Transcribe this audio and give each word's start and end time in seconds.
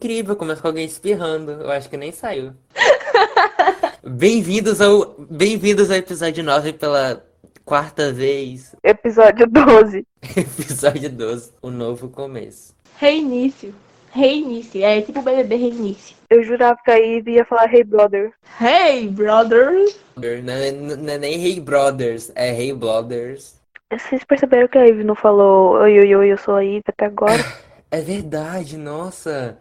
incrível, 0.00 0.34
começa 0.34 0.62
com 0.62 0.68
alguém 0.68 0.86
espirrando. 0.86 1.52
Eu 1.52 1.70
acho 1.70 1.90
que 1.90 1.96
nem 1.98 2.10
saiu. 2.10 2.52
Bem-vindos 4.02 4.80
ao, 4.80 5.14
bem-vindos 5.18 5.90
ao 5.90 5.98
episódio 5.98 6.42
9 6.42 6.72
pela 6.72 7.22
quarta 7.66 8.10
vez. 8.10 8.74
Episódio 8.82 9.46
12. 9.46 10.06
Episódio 10.34 11.10
12, 11.10 11.52
o 11.60 11.70
novo 11.70 12.08
começo. 12.08 12.74
Reinício. 12.96 13.74
Reinício. 14.10 14.82
É 14.82 15.02
tipo 15.02 15.20
BBB 15.20 15.56
reinício. 15.56 16.16
Eu 16.30 16.42
jurava 16.42 16.78
que 16.82 16.90
a 16.90 16.96
Ivy 16.96 17.32
ia 17.32 17.44
falar 17.44 17.72
Hey 17.72 17.84
Brother. 17.84 18.32
Hey, 18.58 19.06
brothers. 19.06 20.00
Não 20.16 20.52
é, 20.52 20.72
não 20.72 21.12
é 21.12 21.18
nem 21.18 21.44
Hey 21.44 21.60
Brothers, 21.60 22.32
é 22.34 22.58
Hey 22.58 22.72
Brothers. 22.72 23.60
Vocês 23.92 24.24
perceberam 24.24 24.66
que 24.66 24.78
a 24.78 24.86
Ivy 24.86 25.04
não 25.04 25.14
falou 25.14 25.72
Oi, 25.72 25.98
oi, 25.98 26.16
oi, 26.16 26.32
eu 26.32 26.38
sou 26.38 26.56
a 26.56 26.64
Ivy 26.64 26.84
até 26.88 27.04
agora? 27.04 27.44
É 27.92 28.00
verdade, 28.00 28.76
nossa. 28.78 29.58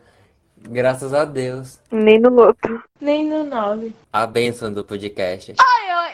Graças 0.61 1.13
a 1.13 1.25
Deus. 1.25 1.79
Nem 1.91 2.19
no 2.19 2.33
outro. 2.39 2.83
Nem 2.99 3.25
no 3.25 3.43
9. 3.43 3.93
A 4.11 4.25
bênção 4.27 4.71
do 4.73 4.83
podcast. 4.83 5.53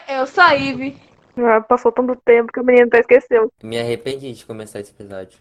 Eu, 0.08 0.16
eu 0.16 0.26
sou 0.26 0.42
a 0.44 0.52
Ivy. 0.52 0.96
Ah, 1.38 1.60
Passou 1.60 1.92
tanto 1.92 2.16
tempo 2.24 2.52
que 2.52 2.60
o 2.60 2.64
menino 2.64 2.86
até 2.86 3.00
esqueceu. 3.00 3.52
Me 3.62 3.78
arrependi 3.78 4.32
de 4.32 4.46
começar 4.46 4.80
esse 4.80 4.92
episódio. 4.92 5.38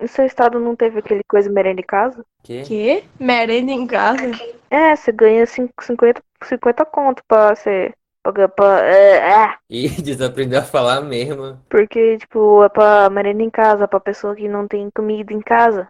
No 0.00 0.06
seu 0.08 0.24
estado 0.24 0.58
não 0.60 0.74
teve 0.76 0.98
aquele 1.00 1.22
coisa 1.28 1.50
merenda 1.50 1.80
em 1.80 1.84
casa? 1.84 2.24
Que? 2.42 2.62
Que? 2.62 3.04
Merenda 3.18 3.72
em 3.72 3.86
casa? 3.86 4.30
É, 4.70 4.94
você 4.96 5.12
ganha 5.12 5.44
cin- 5.46 5.68
50, 5.80 6.22
50 6.44 6.84
conto 6.84 7.22
pra 7.26 7.54
você. 7.54 7.92
Pra, 8.22 8.48
pra, 8.48 8.80
é, 8.86 9.16
é, 9.16 9.54
E 9.68 9.88
desaprendeu 10.00 10.60
a 10.60 10.62
falar 10.62 11.00
mesmo. 11.00 11.58
porque, 11.68 12.18
tipo, 12.18 12.62
é 12.62 12.68
pra 12.68 13.10
merenda 13.10 13.42
em 13.42 13.50
casa, 13.50 13.88
pra 13.88 13.98
pessoa 13.98 14.36
que 14.36 14.48
não 14.48 14.68
tem 14.68 14.88
comida 14.94 15.32
em 15.32 15.40
casa. 15.40 15.88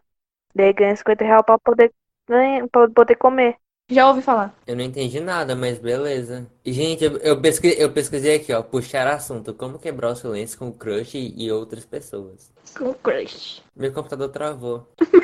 Daí 0.54 0.72
ganha 0.72 0.96
50 0.96 1.24
reais 1.24 1.42
pra 1.44 1.58
poder, 1.58 1.92
ganhar, 2.28 2.68
pra 2.68 2.88
poder 2.88 3.16
comer. 3.16 3.56
Já 3.90 4.08
ouvi 4.08 4.22
falar. 4.22 4.54
Eu 4.66 4.76
não 4.76 4.84
entendi 4.84 5.20
nada, 5.20 5.54
mas 5.54 5.78
beleza. 5.78 6.46
Gente, 6.64 7.04
eu, 7.04 7.16
eu, 7.18 7.40
pesqui- 7.40 7.76
eu 7.78 7.92
pesquisei 7.92 8.36
aqui, 8.36 8.52
ó, 8.52 8.62
puxar 8.62 9.06
assunto, 9.08 9.52
como 9.54 9.78
quebrar 9.78 10.10
o 10.12 10.16
silêncio 10.16 10.58
com 10.58 10.68
o 10.68 10.72
crush 10.72 11.14
e, 11.16 11.34
e 11.36 11.52
outras 11.52 11.84
pessoas. 11.84 12.50
Com 12.76 12.94
crush. 12.94 13.62
Meu 13.76 13.92
computador 13.92 14.28
travou. 14.30 14.88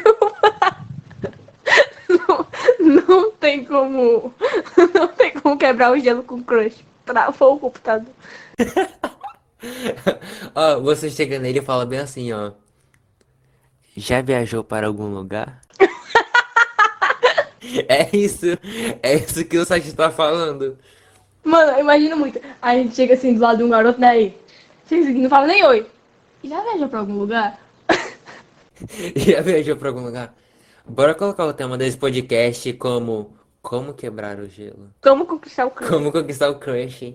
Não 2.79 3.31
tem 3.33 3.65
como. 3.65 4.33
Não 4.95 5.09
tem 5.09 5.33
como 5.33 5.59
quebrar 5.59 5.93
o 5.93 5.99
gelo 5.99 6.23
com 6.23 6.43
crush. 6.43 6.85
Travou 7.05 7.57
o 7.57 7.61
computador. 7.61 8.13
Ó, 10.55 10.81
você 10.81 11.11
chega 11.11 11.39
nele 11.39 11.59
e 11.61 11.63
fala 11.63 11.87
bem 11.87 11.99
assim, 12.01 12.33
ó. 12.33 12.53
Já 13.97 14.23
viajou 14.23 14.63
para 14.65 14.87
algum 14.87 15.13
lugar? 15.13 15.61
É 17.89 18.17
isso, 18.17 18.47
é 19.03 19.15
isso 19.15 19.45
que 19.45 19.59
o 19.59 19.65
site 19.65 19.93
tá 19.95 20.11
falando. 20.11 20.79
Mano, 21.45 21.73
eu 21.73 21.81
imagino 21.81 22.17
muito. 22.17 22.41
A 22.61 22.75
gente 22.75 22.95
chega 22.95 23.15
assim 23.15 23.35
do 23.35 23.41
lado 23.41 23.59
de 23.59 23.65
um 23.65 23.69
garoto, 23.71 24.01
daí. 24.01 24.37
Chega 24.89 25.03
assim, 25.03 25.23
não 25.23 25.31
fala 25.31 25.47
nem 25.47 25.65
oi. 25.65 25.87
Já 26.43 26.63
viajou 26.63 26.89
pra 26.89 26.99
algum 27.01 27.19
lugar? 27.19 27.59
Já 29.17 29.41
viajou 29.41 29.77
para 29.77 29.89
algum 29.89 30.05
lugar? 30.05 30.35
Bora 30.87 31.15
colocar 31.15 31.45
o 31.45 31.53
tema 31.53 31.77
desse 31.77 31.97
podcast 31.97 32.73
como 32.75 33.37
Como 33.61 33.93
quebrar 33.93 34.39
o 34.39 34.49
gelo. 34.49 34.91
Como 35.03 35.27
conquistar 35.27 35.67
o 35.67 35.71
crush? 35.71 35.91
Como 35.91 36.13
conquistar 36.13 36.49
o 36.49 36.59
crush. 36.59 37.15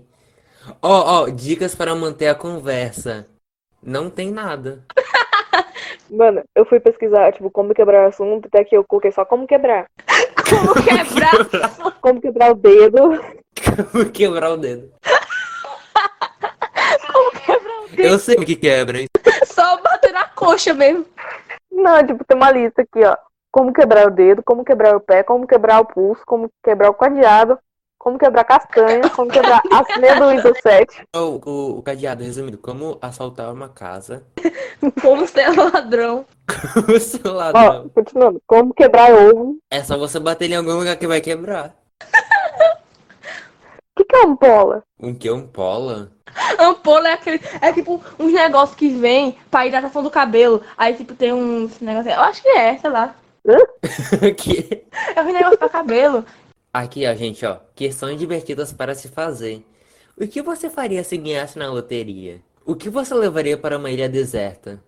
Ó, 0.81 1.23
ó, 1.23 1.29
dicas 1.29 1.75
para 1.75 1.95
manter 1.95 2.27
a 2.27 2.35
conversa. 2.35 3.27
Não 3.81 4.09
tem 4.09 4.31
nada. 4.31 4.85
Mano, 6.13 6.43
eu 6.53 6.63
fui 6.63 6.79
pesquisar, 6.79 7.33
tipo, 7.33 7.49
como 7.49 7.73
quebrar 7.73 8.05
o 8.05 8.09
assunto, 8.09 8.45
até 8.45 8.63
que 8.63 8.77
eu 8.77 8.83
coloquei 8.83 9.11
só 9.11 9.25
como 9.25 9.47
quebrar. 9.47 9.87
Como 10.47 10.75
quebrar? 10.75 11.31
Como 11.99 12.21
quebrar 12.21 12.51
o 12.51 12.55
dedo. 12.55 13.19
Como 13.91 14.11
quebrar 14.11 14.51
o 14.51 14.57
dedo. 14.57 14.91
Como 17.11 17.31
quebrar 17.31 17.79
o 17.79 17.87
dedo? 17.87 18.03
Eu 18.03 18.19
sei 18.19 18.35
o 18.35 18.45
que 18.45 18.55
quebra, 18.55 18.99
hein? 18.99 19.07
Só 19.45 19.81
bater 19.81 20.11
na 20.11 20.25
coxa 20.25 20.75
mesmo. 20.75 21.07
Não, 21.71 22.05
tipo, 22.05 22.23
tem 22.25 22.37
uma 22.37 22.51
lista 22.51 22.83
aqui, 22.83 23.03
ó. 23.03 23.17
Como 23.51 23.73
quebrar 23.73 24.05
o 24.05 24.11
dedo, 24.11 24.43
como 24.43 24.63
quebrar 24.63 24.95
o 24.95 24.99
pé, 24.99 25.23
como 25.23 25.47
quebrar 25.47 25.79
o 25.79 25.85
pulso, 25.85 26.21
como 26.25 26.47
quebrar 26.63 26.91
o 26.91 26.93
cadeado, 26.93 27.57
como 28.03 28.19
quebrar 28.19 28.43
castanha, 28.43 29.09
como 29.15 29.31
quebrar 29.31 29.61
as 29.71 29.97
meia 29.97 30.19
do 30.19 30.27
Windows 30.27 30.59
7. 30.61 31.07
O, 31.15 31.39
o, 31.49 31.77
o 31.79 31.81
cadeado, 31.81 32.21
resumindo, 32.21 32.57
como 32.57 32.97
assaltar 33.01 33.51
uma 33.51 33.69
casa. 33.69 34.23
Como 35.01 35.25
ser 35.25 35.47
ladrão. 35.55 36.25
O 36.93 36.99
seu 36.99 37.31
Ó, 37.31 37.35
ladrão. 37.35 37.89
continuando. 37.95 38.41
Como 38.45 38.73
quebrar 38.73 39.13
ovo. 39.13 39.57
É 39.71 39.81
só 39.81 39.97
você 39.97 40.19
bater 40.19 40.51
em 40.51 40.55
algum 40.57 40.73
lugar 40.73 40.97
que 40.97 41.07
vai 41.07 41.21
quebrar. 41.21 41.73
O 42.01 42.03
que, 43.95 44.03
que 44.03 44.15
é 44.17 44.25
ampola? 44.25 44.83
Um 44.99 45.15
que? 45.15 45.31
Um 45.31 45.47
pola? 45.47 46.11
Ampola 46.59 47.07
é 47.07 47.13
aquele. 47.13 47.39
É 47.61 47.71
tipo 47.71 48.03
uns 48.19 48.33
negócios 48.33 48.75
que 48.75 48.89
vem 48.89 49.37
pra 49.49 49.65
hidratação 49.65 50.03
do 50.03 50.11
cabelo. 50.11 50.61
Aí, 50.77 50.93
tipo, 50.95 51.13
tem 51.15 51.31
uns 51.31 51.79
negócios. 51.79 52.13
Eu 52.13 52.21
acho 52.21 52.41
que 52.41 52.49
é, 52.49 52.77
sei 52.77 52.89
lá. 52.89 53.15
que? 54.37 54.83
É 55.15 55.21
um 55.21 55.31
negócio 55.31 55.57
pra 55.57 55.69
cabelo. 55.69 56.25
Aqui, 56.73 57.05
ó, 57.05 57.13
gente, 57.13 57.45
ó. 57.45 57.57
Questões 57.75 58.17
divertidas 58.17 58.73
para 58.73 58.95
se 58.95 59.07
fazer. 59.07 59.63
O 60.19 60.27
que 60.27 60.41
você 60.41 60.71
faria 60.71 61.03
se 61.03 61.15
ganhasse 61.17 61.59
na 61.59 61.71
loteria? 61.71 62.41
O 62.65 62.75
que 62.75 62.89
você 62.89 63.13
levaria 63.13 63.57
para 63.57 63.77
uma 63.77 63.91
ilha 63.91 64.09
deserta? 64.09 64.81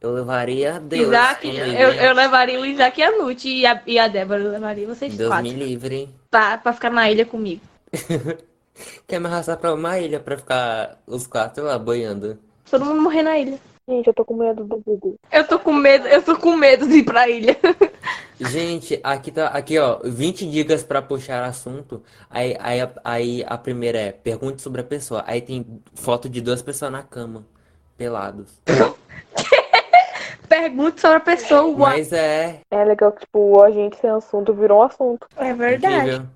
Eu 0.00 0.12
levaria 0.12 0.80
Deus. 0.80 1.08
Isaac, 1.08 1.48
eu, 1.48 1.92
eu 1.92 2.14
levaria 2.14 2.60
o 2.60 2.66
Isaac 2.66 3.00
e 3.00 3.02
a 3.02 3.10
Nute 3.10 3.48
e 3.48 3.66
a, 3.66 3.82
e 3.86 3.98
a 3.98 4.08
Débora. 4.08 4.42
Eu 4.42 4.50
levaria 4.52 4.86
vocês 4.86 5.14
Deus 5.14 5.28
quatro. 5.28 5.44
me 5.44 5.52
livre. 5.52 6.08
Pra, 6.30 6.58
pra 6.58 6.72
ficar 6.72 6.90
na 6.90 7.10
ilha 7.10 7.24
comigo. 7.24 7.60
Quer 9.06 9.20
me 9.20 9.26
arrastar 9.26 9.56
pra 9.58 9.74
uma 9.74 9.98
ilha 9.98 10.20
pra 10.20 10.36
ficar 10.36 10.98
os 11.06 11.26
quatro 11.26 11.64
lá 11.64 11.78
boiando? 11.78 12.38
Todo 12.70 12.84
mundo 12.84 13.00
morrer 13.00 13.22
na 13.22 13.38
ilha. 13.38 13.58
Gente, 13.88 14.06
eu 14.06 14.12
tô 14.14 14.22
com 14.24 14.34
medo 14.36 14.64
do 14.64 14.76
Google. 14.84 15.16
Eu 15.32 15.46
tô 15.48 15.58
com 15.58 15.72
medo, 15.72 16.06
eu 16.06 16.20
tô 16.22 16.36
com 16.36 16.54
medo 16.54 16.86
de 16.86 16.96
ir 16.98 17.04
pra 17.04 17.26
ilha. 17.26 17.56
Gente, 18.38 19.00
aqui 19.02 19.32
tá, 19.32 19.46
aqui 19.48 19.78
ó, 19.78 19.98
20 20.04 20.48
dicas 20.48 20.82
pra 20.84 21.00
puxar 21.00 21.42
assunto. 21.44 22.02
Aí, 22.28 22.54
aí, 22.60 22.80
a- 22.82 22.90
aí 23.02 23.44
a 23.46 23.56
primeira 23.56 23.98
é 23.98 24.12
pergunte 24.12 24.60
sobre 24.60 24.82
a 24.82 24.84
pessoa. 24.84 25.24
Aí 25.26 25.40
tem 25.40 25.64
foto 25.94 26.28
de 26.28 26.40
duas 26.42 26.60
pessoas 26.60 26.92
na 26.92 27.02
cama, 27.02 27.46
pelados. 27.96 28.60
Pergunte 30.48 31.00
sobre 31.00 31.16
a 31.16 31.20
pessoa. 31.20 31.76
Mas 31.90 32.12
é 32.12 32.60
É 32.70 32.84
legal 32.84 33.12
que, 33.12 33.20
tipo, 33.20 33.60
a 33.62 33.70
gente 33.70 33.96
sem 33.98 34.08
assunto 34.10 34.54
virou 34.54 34.80
um 34.80 34.82
assunto. 34.82 35.26
É 35.36 35.52
verdade. 35.52 35.96
incrível. 35.96 36.26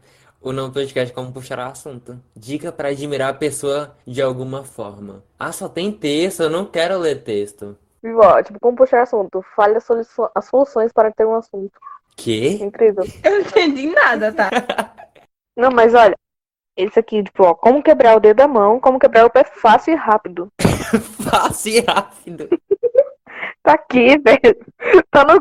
O 0.43 0.53
nome 0.53 0.69
do 0.71 0.75
podcast 0.75 1.13
é 1.13 1.15
como 1.15 1.33
puxar 1.33 1.59
assunto. 1.61 2.19
Dica 2.35 2.73
pra 2.73 2.89
admirar 2.89 3.31
a 3.31 3.35
pessoa 3.35 3.97
de 4.07 4.21
alguma 4.21 4.65
forma. 4.65 5.23
Ah, 5.39 5.53
só 5.53 5.69
tem 5.69 5.93
texto, 5.93 6.43
eu 6.43 6.51
não 6.51 6.67
quero 6.67 6.99
ler 6.99 7.23
texto. 7.23 7.79
Ó, 8.05 8.43
tipo, 8.43 8.59
como 8.61 8.77
puxar 8.77 9.03
assunto? 9.03 9.45
Fale 9.55 9.77
as, 9.77 9.85
solu- 9.85 10.31
as 10.35 10.45
soluções 10.47 10.93
para 10.93 11.13
ter 11.13 11.25
um 11.25 11.37
assunto. 11.37 11.73
Que? 12.17 12.55
Incrível. 12.63 13.05
Eu 13.23 13.31
não 13.31 13.41
entendi 13.41 13.87
nada, 13.89 14.33
tá? 14.33 14.51
Não, 15.57 15.71
mas 15.71 15.95
olha. 15.95 16.17
Esse 16.77 16.99
aqui, 16.99 17.23
tipo, 17.23 17.45
ó, 17.45 17.55
como 17.55 17.83
quebrar 17.83 18.17
o 18.17 18.21
dedo 18.21 18.39
da 18.39 18.49
mão, 18.49 18.81
como 18.81 18.99
quebrar 18.99 19.27
o 19.27 19.31
pé 19.31 19.45
fácil 19.45 19.93
e 19.93 19.97
rápido. 19.97 20.51
Fácil 21.31 21.75
e 21.75 21.81
rápido. 21.81 22.49
Tá 23.63 23.75
aqui, 23.75 24.19
velho. 24.19 24.57
Tá 25.11 25.23
no. 25.25 25.35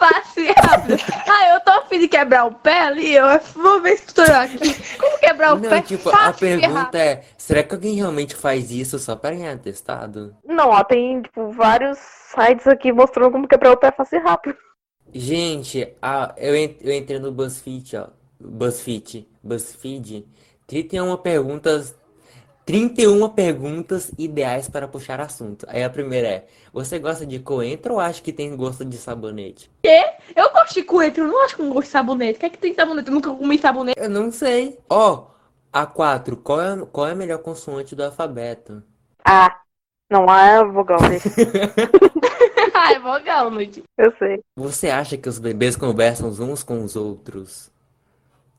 Fácil 0.00 0.44
e 0.44 0.52
rápido. 0.52 0.96
Ah, 1.28 1.54
eu 1.54 1.60
tô 1.60 1.70
afim 1.72 1.98
de 2.00 2.08
quebrar 2.08 2.46
o 2.46 2.52
pé 2.54 2.80
ali. 2.86 3.14
Eu 3.14 3.26
vou 3.54 3.80
ver 3.82 3.92
esse 3.92 4.06
tutorial 4.06 4.40
aqui. 4.42 4.74
Como 4.98 5.18
quebrar 5.20 5.52
o 5.54 5.58
Não, 5.60 5.68
pé 5.70 5.82
tipo, 5.82 6.08
a 6.08 6.12
fácil 6.12 6.48
e 6.48 6.50
rápido. 6.54 6.60
pergunta 6.72 6.98
é, 6.98 7.24
será 7.36 7.62
que 7.62 7.74
alguém 7.74 7.94
realmente 7.96 8.34
faz 8.34 8.70
isso 8.70 8.98
só 8.98 9.14
para 9.14 9.36
ganhar 9.36 9.58
testado? 9.58 10.34
Não, 10.44 10.70
ó, 10.70 10.82
tem, 10.82 11.20
tipo, 11.22 11.50
vários 11.52 11.98
sites 11.98 12.66
aqui 12.66 12.90
mostrando 12.92 13.30
como 13.30 13.46
quebrar 13.46 13.72
o 13.72 13.76
pé 13.76 13.92
fácil 13.92 14.18
e 14.18 14.22
rápido. 14.22 14.56
Gente, 15.12 15.94
ah, 16.00 16.34
eu, 16.38 16.54
en- 16.56 16.76
eu 16.80 16.92
entrei 16.92 17.18
no 17.18 17.30
BuzzFeed, 17.32 17.96
ó. 17.96 18.06
BuzzFeed, 18.40 19.28
BuzzFeed, 19.42 20.26
31 20.66 21.16
perguntas, 21.18 21.94
31 22.70 23.28
perguntas 23.30 24.12
ideais 24.16 24.68
para 24.68 24.86
puxar 24.86 25.20
assunto. 25.20 25.66
Aí 25.68 25.82
a 25.82 25.90
primeira 25.90 26.28
é, 26.28 26.46
você 26.72 27.00
gosta 27.00 27.26
de 27.26 27.40
coentro 27.40 27.94
ou 27.94 28.00
acha 28.00 28.22
que 28.22 28.32
tem 28.32 28.54
gosto 28.54 28.84
de 28.84 28.96
sabonete? 28.96 29.68
Eu 30.36 30.52
gosto 30.52 30.74
de 30.74 30.84
coentro, 30.84 31.24
eu 31.24 31.28
não 31.28 31.44
acho 31.44 31.56
que 31.56 31.62
não 31.62 31.72
gosto 31.72 31.86
de 31.86 31.90
sabonete. 31.90 32.36
O 32.36 32.38
que 32.38 32.46
é 32.46 32.50
que 32.50 32.58
tem 32.58 32.72
sabonete? 32.72 33.08
Eu 33.08 33.14
nunca 33.14 33.34
comi 33.34 33.58
sabonete. 33.58 34.00
Eu 34.00 34.08
não 34.08 34.30
sei. 34.30 34.78
Ó, 34.88 35.26
a 35.72 35.84
4, 35.84 36.36
qual 36.36 36.60
é, 36.60 36.86
qual 36.92 37.08
é 37.08 37.10
a 37.10 37.16
melhor 37.16 37.38
consoante 37.38 37.96
do 37.96 38.04
alfabeto? 38.04 38.84
Ah, 39.24 39.58
não 40.08 40.32
é 40.32 40.64
vogal, 40.64 41.00
né? 41.00 41.18
ah, 42.72 42.92
é 42.92 43.00
vogal, 43.00 43.50
noite. 43.50 43.82
Eu 43.98 44.14
sei. 44.16 44.40
Você 44.56 44.90
acha 44.90 45.16
que 45.16 45.28
os 45.28 45.40
bebês 45.40 45.74
conversam 45.74 46.28
uns 46.28 46.62
com 46.62 46.84
os 46.84 46.94
outros? 46.94 47.68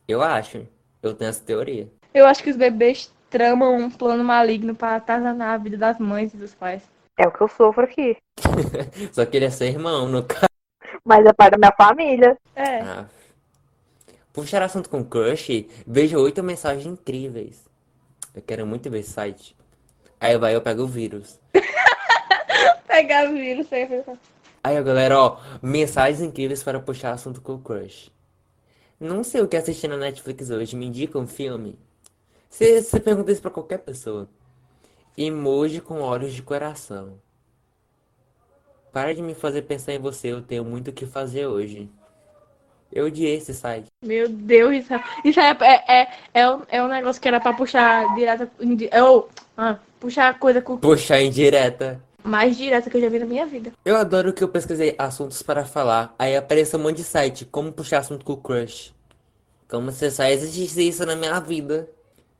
Eu 0.05 0.21
acho. 0.21 0.67
Eu 1.01 1.13
tenho 1.13 1.29
essa 1.29 1.41
teoria. 1.41 1.89
Eu 2.13 2.25
acho 2.25 2.43
que 2.43 2.49
os 2.49 2.57
bebês 2.57 3.09
tramam 3.31 3.75
um 3.77 3.89
plano 3.89 4.23
maligno 4.23 4.75
pra 4.75 4.97
atazanar 4.97 5.55
a 5.55 5.57
vida 5.57 5.77
das 5.77 5.97
mães 5.97 6.33
e 6.33 6.37
dos 6.37 6.53
pais. 6.53 6.83
É 7.17 7.25
o 7.27 7.31
que 7.31 7.41
eu 7.41 7.47
sofro 7.47 7.83
aqui. 7.83 8.17
Só 9.11 9.25
queria 9.25 9.49
ser 9.49 9.69
irmão, 9.69 10.07
no 10.07 10.23
caso. 10.23 10.45
Mas 11.03 11.25
é 11.25 11.33
parte 11.33 11.51
da 11.51 11.57
minha 11.57 11.71
família. 11.71 12.37
É. 12.55 12.81
Ah. 12.81 13.05
Puxar 14.33 14.61
assunto 14.61 14.89
com 14.89 15.03
crush, 15.03 15.67
vejo 15.87 16.19
oito 16.19 16.43
mensagens 16.43 16.85
incríveis. 16.85 17.65
Eu 18.35 18.41
quero 18.41 18.65
muito 18.65 18.89
ver 18.89 18.99
esse 18.99 19.11
site. 19.11 19.55
Aí 20.19 20.37
vai, 20.37 20.55
eu 20.55 20.61
pego 20.61 20.83
o 20.83 20.87
vírus. 20.87 21.39
Pegar 22.87 23.29
o 23.29 23.33
vírus 23.33 23.67
sempre. 23.67 24.03
Aí, 24.63 24.81
galera, 24.83 25.19
ó, 25.19 25.39
mensagens 25.61 26.21
incríveis 26.21 26.63
para 26.63 26.79
puxar 26.79 27.13
assunto 27.13 27.41
com 27.41 27.55
o 27.55 27.59
crush. 27.59 28.11
Não 28.99 29.23
sei 29.23 29.41
o 29.41 29.47
que 29.47 29.57
assistir 29.57 29.87
na 29.87 29.97
Netflix 29.97 30.49
hoje, 30.49 30.75
me 30.75 30.85
indica 30.85 31.17
um 31.17 31.27
filme. 31.27 31.77
Você 32.51 32.81
você 32.83 32.99
pergunta 32.99 33.31
isso 33.31 33.41
pra 33.41 33.49
qualquer 33.49 33.79
pessoa. 33.79 34.27
Emoji 35.17 35.79
com 35.81 36.01
olhos 36.01 36.33
de 36.33 36.43
coração. 36.43 37.13
Para 38.91 39.15
de 39.15 39.21
me 39.21 39.33
fazer 39.33 39.61
pensar 39.61 39.93
em 39.93 39.99
você, 39.99 40.27
eu 40.33 40.41
tenho 40.41 40.65
muito 40.65 40.89
o 40.89 40.93
que 40.93 41.05
fazer 41.05 41.47
hoje. 41.47 41.89
Eu 42.91 43.05
odiei 43.05 43.37
esse 43.37 43.53
site. 43.53 43.85
Meu 44.03 44.27
Deus, 44.27 44.83
isso, 44.83 44.93
isso 45.23 45.39
é, 45.39 45.57
é, 45.61 46.01
é, 46.01 46.07
é, 46.33 46.49
um, 46.51 46.61
é 46.67 46.83
um 46.83 46.89
negócio 46.89 47.21
que 47.21 47.27
era 47.27 47.39
pra 47.39 47.53
puxar 47.53 48.13
direta. 48.15 48.51
indi- 48.59 48.89
É, 48.91 49.01
o- 49.01 49.29
ah, 49.57 49.79
puxar 49.97 50.37
coisa 50.37 50.61
com 50.61 50.75
Puxar 50.77 51.21
em 51.21 51.31
direta. 51.31 52.03
mais 52.21 52.57
direta 52.57 52.89
que 52.89 52.97
eu 52.97 53.01
já 53.01 53.07
vi 53.07 53.19
na 53.19 53.25
minha 53.25 53.45
vida. 53.45 53.71
Eu 53.85 53.95
adoro 53.95 54.33
que 54.33 54.43
eu 54.43 54.49
pesquisei 54.49 54.93
assuntos 54.97 55.41
para 55.41 55.63
falar, 55.63 56.13
aí 56.19 56.35
aparece 56.35 56.75
um 56.75 56.79
monte 56.79 56.97
de 56.97 57.05
site, 57.05 57.45
como 57.45 57.71
puxar 57.71 57.99
assunto 57.99 58.25
com 58.25 58.33
o 58.33 58.37
crush. 58.37 58.93
Como 59.69 59.89
se 59.93 60.11
só 60.11 60.25
existisse 60.25 60.85
isso 60.85 61.05
na 61.05 61.15
minha 61.15 61.39
vida. 61.39 61.89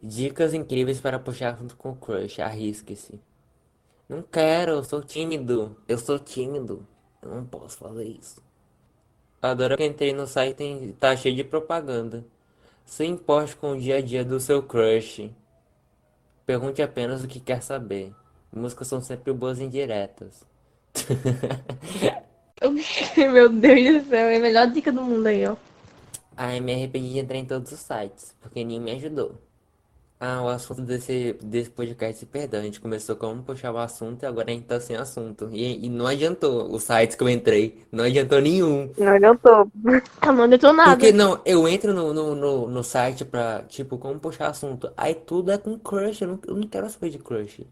Dicas 0.01 0.53
incríveis 0.53 0.99
para 0.99 1.19
puxar 1.19 1.53
assunto 1.53 1.75
com 1.75 1.91
o 1.91 1.95
crush, 1.95 2.41
arrisque-se. 2.41 3.19
Não 4.09 4.21
quero, 4.21 4.73
eu 4.73 4.83
sou 4.83 5.01
tímido. 5.01 5.77
Eu 5.87 5.97
sou 5.97 6.17
tímido. 6.17 6.85
Eu 7.21 7.29
não 7.35 7.45
posso 7.45 7.77
fazer 7.77 8.05
isso. 8.05 8.41
Adoro 9.41 9.77
que 9.77 9.85
entrei 9.85 10.13
no 10.13 10.27
site 10.27 10.63
e 10.63 10.93
tá 10.93 11.15
cheio 11.15 11.35
de 11.35 11.43
propaganda. 11.43 12.25
Se 12.85 13.05
importe 13.05 13.55
com 13.55 13.71
o 13.71 13.79
dia 13.79 13.97
a 13.97 14.01
dia 14.01 14.25
do 14.25 14.39
seu 14.39 14.63
crush. 14.63 15.29
Pergunte 16.45 16.81
apenas 16.81 17.23
o 17.23 17.27
que 17.27 17.39
quer 17.39 17.61
saber. 17.61 18.13
Músicas 18.51 18.87
são 18.87 19.01
sempre 19.01 19.31
boas 19.31 19.59
indiretas. 19.59 20.43
Meu 23.17 23.49
Deus 23.49 24.03
do 24.03 24.09
céu, 24.09 24.29
é 24.29 24.37
a 24.37 24.39
melhor 24.39 24.67
dica 24.69 24.91
do 24.91 25.01
mundo 25.01 25.25
aí, 25.25 25.47
ó. 25.47 25.55
Ai, 26.37 26.59
me 26.59 26.73
arrependi 26.73 27.13
de 27.13 27.19
entrar 27.19 27.37
em 27.37 27.45
todos 27.45 27.71
os 27.71 27.79
sites, 27.79 28.35
porque 28.39 28.63
ninguém 28.63 28.79
me 28.79 28.91
ajudou. 28.91 29.35
Ah, 30.23 30.39
o 30.43 30.49
assunto 30.49 30.83
desse, 30.83 31.35
desse 31.41 31.71
podcast, 31.71 32.23
perdão, 32.27 32.59
a 32.59 32.63
gente 32.63 32.79
começou 32.79 33.15
como 33.15 33.41
puxar 33.41 33.71
o 33.71 33.79
assunto 33.79 34.21
e 34.21 34.27
agora 34.27 34.51
a 34.51 34.53
gente 34.53 34.67
tá 34.67 34.79
sem 34.79 34.95
assunto. 34.95 35.49
E, 35.51 35.83
e 35.83 35.89
não 35.89 36.05
adiantou 36.05 36.71
os 36.71 36.83
sites 36.83 37.15
que 37.15 37.23
eu 37.23 37.27
entrei, 37.27 37.83
não 37.91 38.03
adiantou 38.03 38.39
nenhum. 38.39 38.91
Não 38.99 39.13
adiantou. 39.13 39.67
Não 40.23 40.43
adiantou 40.43 40.73
nada. 40.73 40.91
Porque 40.91 41.11
não, 41.11 41.41
eu 41.43 41.67
entro 41.67 41.91
no, 41.91 42.13
no, 42.13 42.35
no, 42.35 42.67
no 42.67 42.83
site 42.83 43.25
pra, 43.25 43.63
tipo, 43.67 43.97
como 43.97 44.19
puxar 44.19 44.49
assunto. 44.49 44.91
Aí 44.95 45.15
tudo 45.15 45.51
é 45.51 45.57
com 45.57 45.79
crush, 45.79 46.21
eu 46.21 46.27
não, 46.27 46.39
eu 46.47 46.55
não 46.55 46.67
quero 46.67 46.87
saber 46.87 47.09
de 47.09 47.17
crush. 47.17 47.65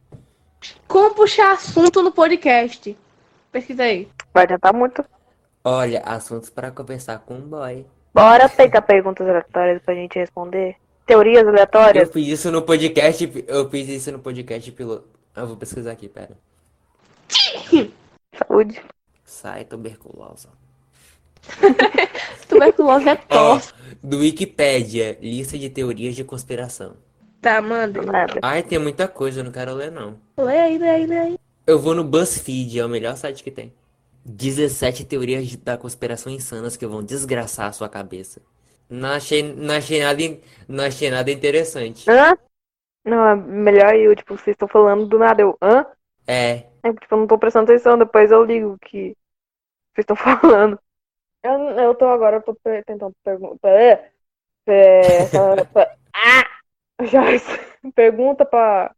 Como 0.88 1.14
puxar 1.14 1.52
assunto 1.52 2.02
no 2.02 2.12
podcast? 2.12 2.98
Pesquisa 3.52 3.84
aí. 3.84 4.08
Vai 4.34 4.46
adiantar 4.46 4.74
muito. 4.74 5.06
Olha, 5.64 6.02
assuntos 6.02 6.50
para 6.50 6.72
conversar 6.72 7.20
com 7.20 7.36
um 7.36 7.42
boy. 7.42 7.86
Bora 8.12 8.50
pegar 8.50 8.82
perguntas 8.82 9.28
aleatórias 9.28 9.84
pra 9.84 9.94
gente 9.94 10.18
responder. 10.18 10.76
Teorias 11.10 11.42
Eu 11.42 11.50
aleatórias? 11.50 12.12
fiz 12.12 12.28
isso 12.28 12.52
no 12.52 12.62
podcast, 12.62 13.44
eu 13.48 13.68
fiz 13.68 13.90
isso 13.90 14.12
no 14.12 14.20
podcast 14.20 14.72
piloto. 14.72 15.08
Eu 15.36 15.48
vou 15.48 15.58
pesquisar 15.58 15.92
aqui, 15.94 16.08
pera. 16.08 16.38
Saúde. 18.38 18.80
Sai 19.26 19.66
tuberculosa. 19.66 20.50
Tuberculose 22.48 23.10
é 23.10 23.16
tosse. 23.16 23.74
do 24.04 24.20
Wikipédia, 24.20 25.18
lista 25.20 25.58
de 25.58 25.68
teorias 25.70 26.16
de 26.16 26.24
conspiração. 26.24 26.96
Tá, 27.42 27.60
manda. 27.60 28.02
Nada. 28.04 28.40
Ai, 28.42 28.62
tem 28.62 28.78
muita 28.78 29.08
coisa, 29.08 29.40
eu 29.40 29.44
não 29.44 29.52
quero 29.52 29.74
ler 29.74 29.92
não. 29.92 30.18
Lê 30.38 30.60
aí, 30.60 30.78
lê 30.78 30.90
aí, 30.90 31.06
lê 31.08 31.18
aí. 31.18 31.40
Eu 31.66 31.80
vou 31.80 31.96
no 31.96 32.04
BuzzFeed, 32.04 32.80
é 32.80 32.86
o 32.86 32.90
melhor 32.90 33.16
site 33.18 33.44
que 33.44 33.50
tem. 33.50 33.74
17 34.26 35.06
teorias 35.06 35.48
de- 35.48 35.58
da 35.58 35.76
conspiração 35.78 36.32
insanas 36.32 36.78
que 36.78 36.86
vão 36.86 37.02
desgraçar 37.04 37.68
a 37.68 37.72
sua 37.72 37.90
cabeça. 37.90 38.42
Não 38.90 39.10
achei, 39.10 39.44
não 39.44 39.76
achei 39.76 40.02
nada, 40.02 40.22
não 40.68 40.84
achei 40.84 41.10
nada 41.12 41.32
interessante. 41.32 42.10
Hã? 42.10 42.38
Não, 43.06 43.28
é 43.28 43.36
melhor 43.36 43.96
eu, 43.96 44.16
tipo, 44.16 44.36
vocês 44.38 44.56
estão 44.56 44.68
falando 44.68 45.08
do 45.08 45.18
nada. 45.20 45.42
Eu, 45.42 45.58
hã? 45.62 45.86
É, 46.28 46.70
É, 46.84 46.94
tipo, 46.94 47.14
eu 47.16 47.18
não 47.20 47.28
tô 47.28 47.38
prestando 47.38 47.72
atenção, 47.72 47.98
depois 47.98 48.32
eu 48.32 48.44
ligo 48.44 48.74
o 48.74 48.80
que 48.80 49.16
vocês 49.94 50.04
estão 50.10 50.16
falando. 50.18 50.80
Eu, 51.44 51.52
eu 51.80 51.96
tô 51.96 52.06
agora, 52.08 52.38
eu 52.38 52.44
tô 52.44 52.56
per- 52.56 52.84
tentando 52.86 53.16
perguntar. 53.24 53.70
É, 53.70 54.12
é, 54.68 55.24
ah! 56.14 56.46
Joyce, 57.06 57.48
pergunta 57.96 58.46
pra. 58.46 58.94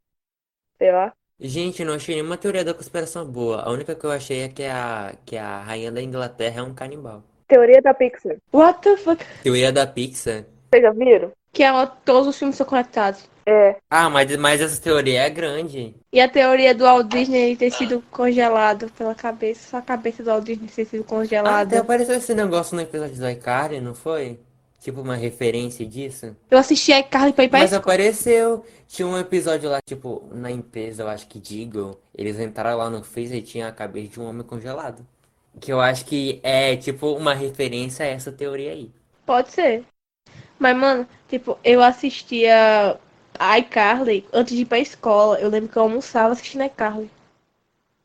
Sei 0.77 0.91
lá. 0.91 1.13
gente, 1.39 1.83
não 1.83 1.95
achei 1.95 2.15
nenhuma 2.15 2.37
teoria 2.37 2.63
da 2.63 2.73
conspiração 2.73 3.29
boa. 3.29 3.61
A 3.63 3.69
única 3.71 3.95
que 3.95 4.05
eu 4.05 4.11
achei 4.11 4.41
é 4.43 4.49
que 4.49 4.63
a, 4.63 5.13
que 5.25 5.35
a 5.37 5.59
rainha 5.61 5.91
da 5.91 6.01
Inglaterra 6.01 6.59
é 6.61 6.63
um 6.63 6.73
canibal. 6.73 7.21
Teoria 7.51 7.81
da 7.81 7.93
Pixar. 7.93 8.37
What 8.53 8.79
the 8.81 8.95
fuck? 8.95 9.21
Teoria 9.43 9.73
da 9.73 9.85
Pixar. 9.85 10.45
Vocês 10.71 10.81
já 10.83 10.91
viram? 10.91 11.33
Que 11.51 11.63
é, 11.63 11.73
ó, 11.73 11.85
todos 11.85 12.29
os 12.29 12.39
filmes 12.39 12.55
são 12.55 12.65
conectados. 12.65 13.29
É. 13.45 13.75
Ah, 13.89 14.09
mas, 14.09 14.33
mas 14.37 14.61
essa 14.61 14.81
teoria 14.81 15.23
é 15.23 15.29
grande. 15.29 15.93
E 16.13 16.21
a 16.21 16.29
teoria 16.29 16.73
do 16.73 16.85
Walt 16.85 17.07
Disney 17.07 17.57
ter 17.57 17.69
sido 17.71 18.01
congelado 18.09 18.89
pela 18.97 19.13
cabeça. 19.13 19.69
Só 19.71 19.77
a 19.77 19.81
cabeça 19.81 20.23
do 20.23 20.27
Walt 20.29 20.45
Disney 20.45 20.69
ter 20.73 20.85
sido 20.85 21.01
Ah, 21.01 21.09
congelada. 21.09 21.61
até 21.75 21.77
apareceu 21.79 22.15
esse 22.15 22.33
negócio 22.33 22.73
no 22.73 22.81
episódio 22.83 23.17
do 23.17 23.29
iCarly, 23.29 23.81
não 23.81 23.93
foi? 23.93 24.39
Tipo 24.79 25.01
uma 25.01 25.15
referência 25.15 25.85
disso. 25.85 26.33
Eu 26.49 26.57
assisti 26.57 26.93
a 26.93 27.03
Carly 27.03 27.33
pra 27.33 27.43
ir 27.43 27.49
pra 27.49 27.59
Mas 27.59 27.71
escola. 27.71 27.81
apareceu. 27.81 28.65
Tinha 28.87 29.07
um 29.07 29.17
episódio 29.17 29.69
lá, 29.69 29.79
tipo, 29.85 30.23
na 30.31 30.49
empresa, 30.49 31.03
eu 31.03 31.07
acho 31.09 31.27
que 31.27 31.37
Deagle. 31.37 31.97
Eles 32.17 32.39
entraram 32.39 32.77
lá 32.77 32.89
no 32.89 33.03
freezer 33.03 33.37
e 33.39 33.41
tinha 33.43 33.67
a 33.67 33.71
cabeça 33.73 34.07
de 34.07 34.19
um 34.21 34.25
homem 34.25 34.43
congelado. 34.43 35.05
Que 35.59 35.71
eu 35.71 35.79
acho 35.81 36.05
que 36.05 36.39
é, 36.43 36.75
tipo, 36.77 37.13
uma 37.13 37.33
referência 37.33 38.05
a 38.05 38.09
essa 38.09 38.31
teoria 38.31 38.71
aí. 38.71 38.91
Pode 39.25 39.49
ser. 39.51 39.83
Mas, 40.59 40.75
mano, 40.77 41.07
tipo, 41.29 41.57
eu 41.63 41.81
assistia 41.83 42.99
a 43.39 43.59
iCarly 43.59 44.25
antes 44.33 44.55
de 44.55 44.63
ir 44.63 44.65
pra 44.65 44.79
escola. 44.79 45.39
Eu 45.39 45.49
lembro 45.49 45.69
que 45.69 45.77
eu 45.77 45.83
almoçava 45.83 46.33
assistindo 46.33 46.61
a 46.61 46.67
iCarly. 46.67 47.09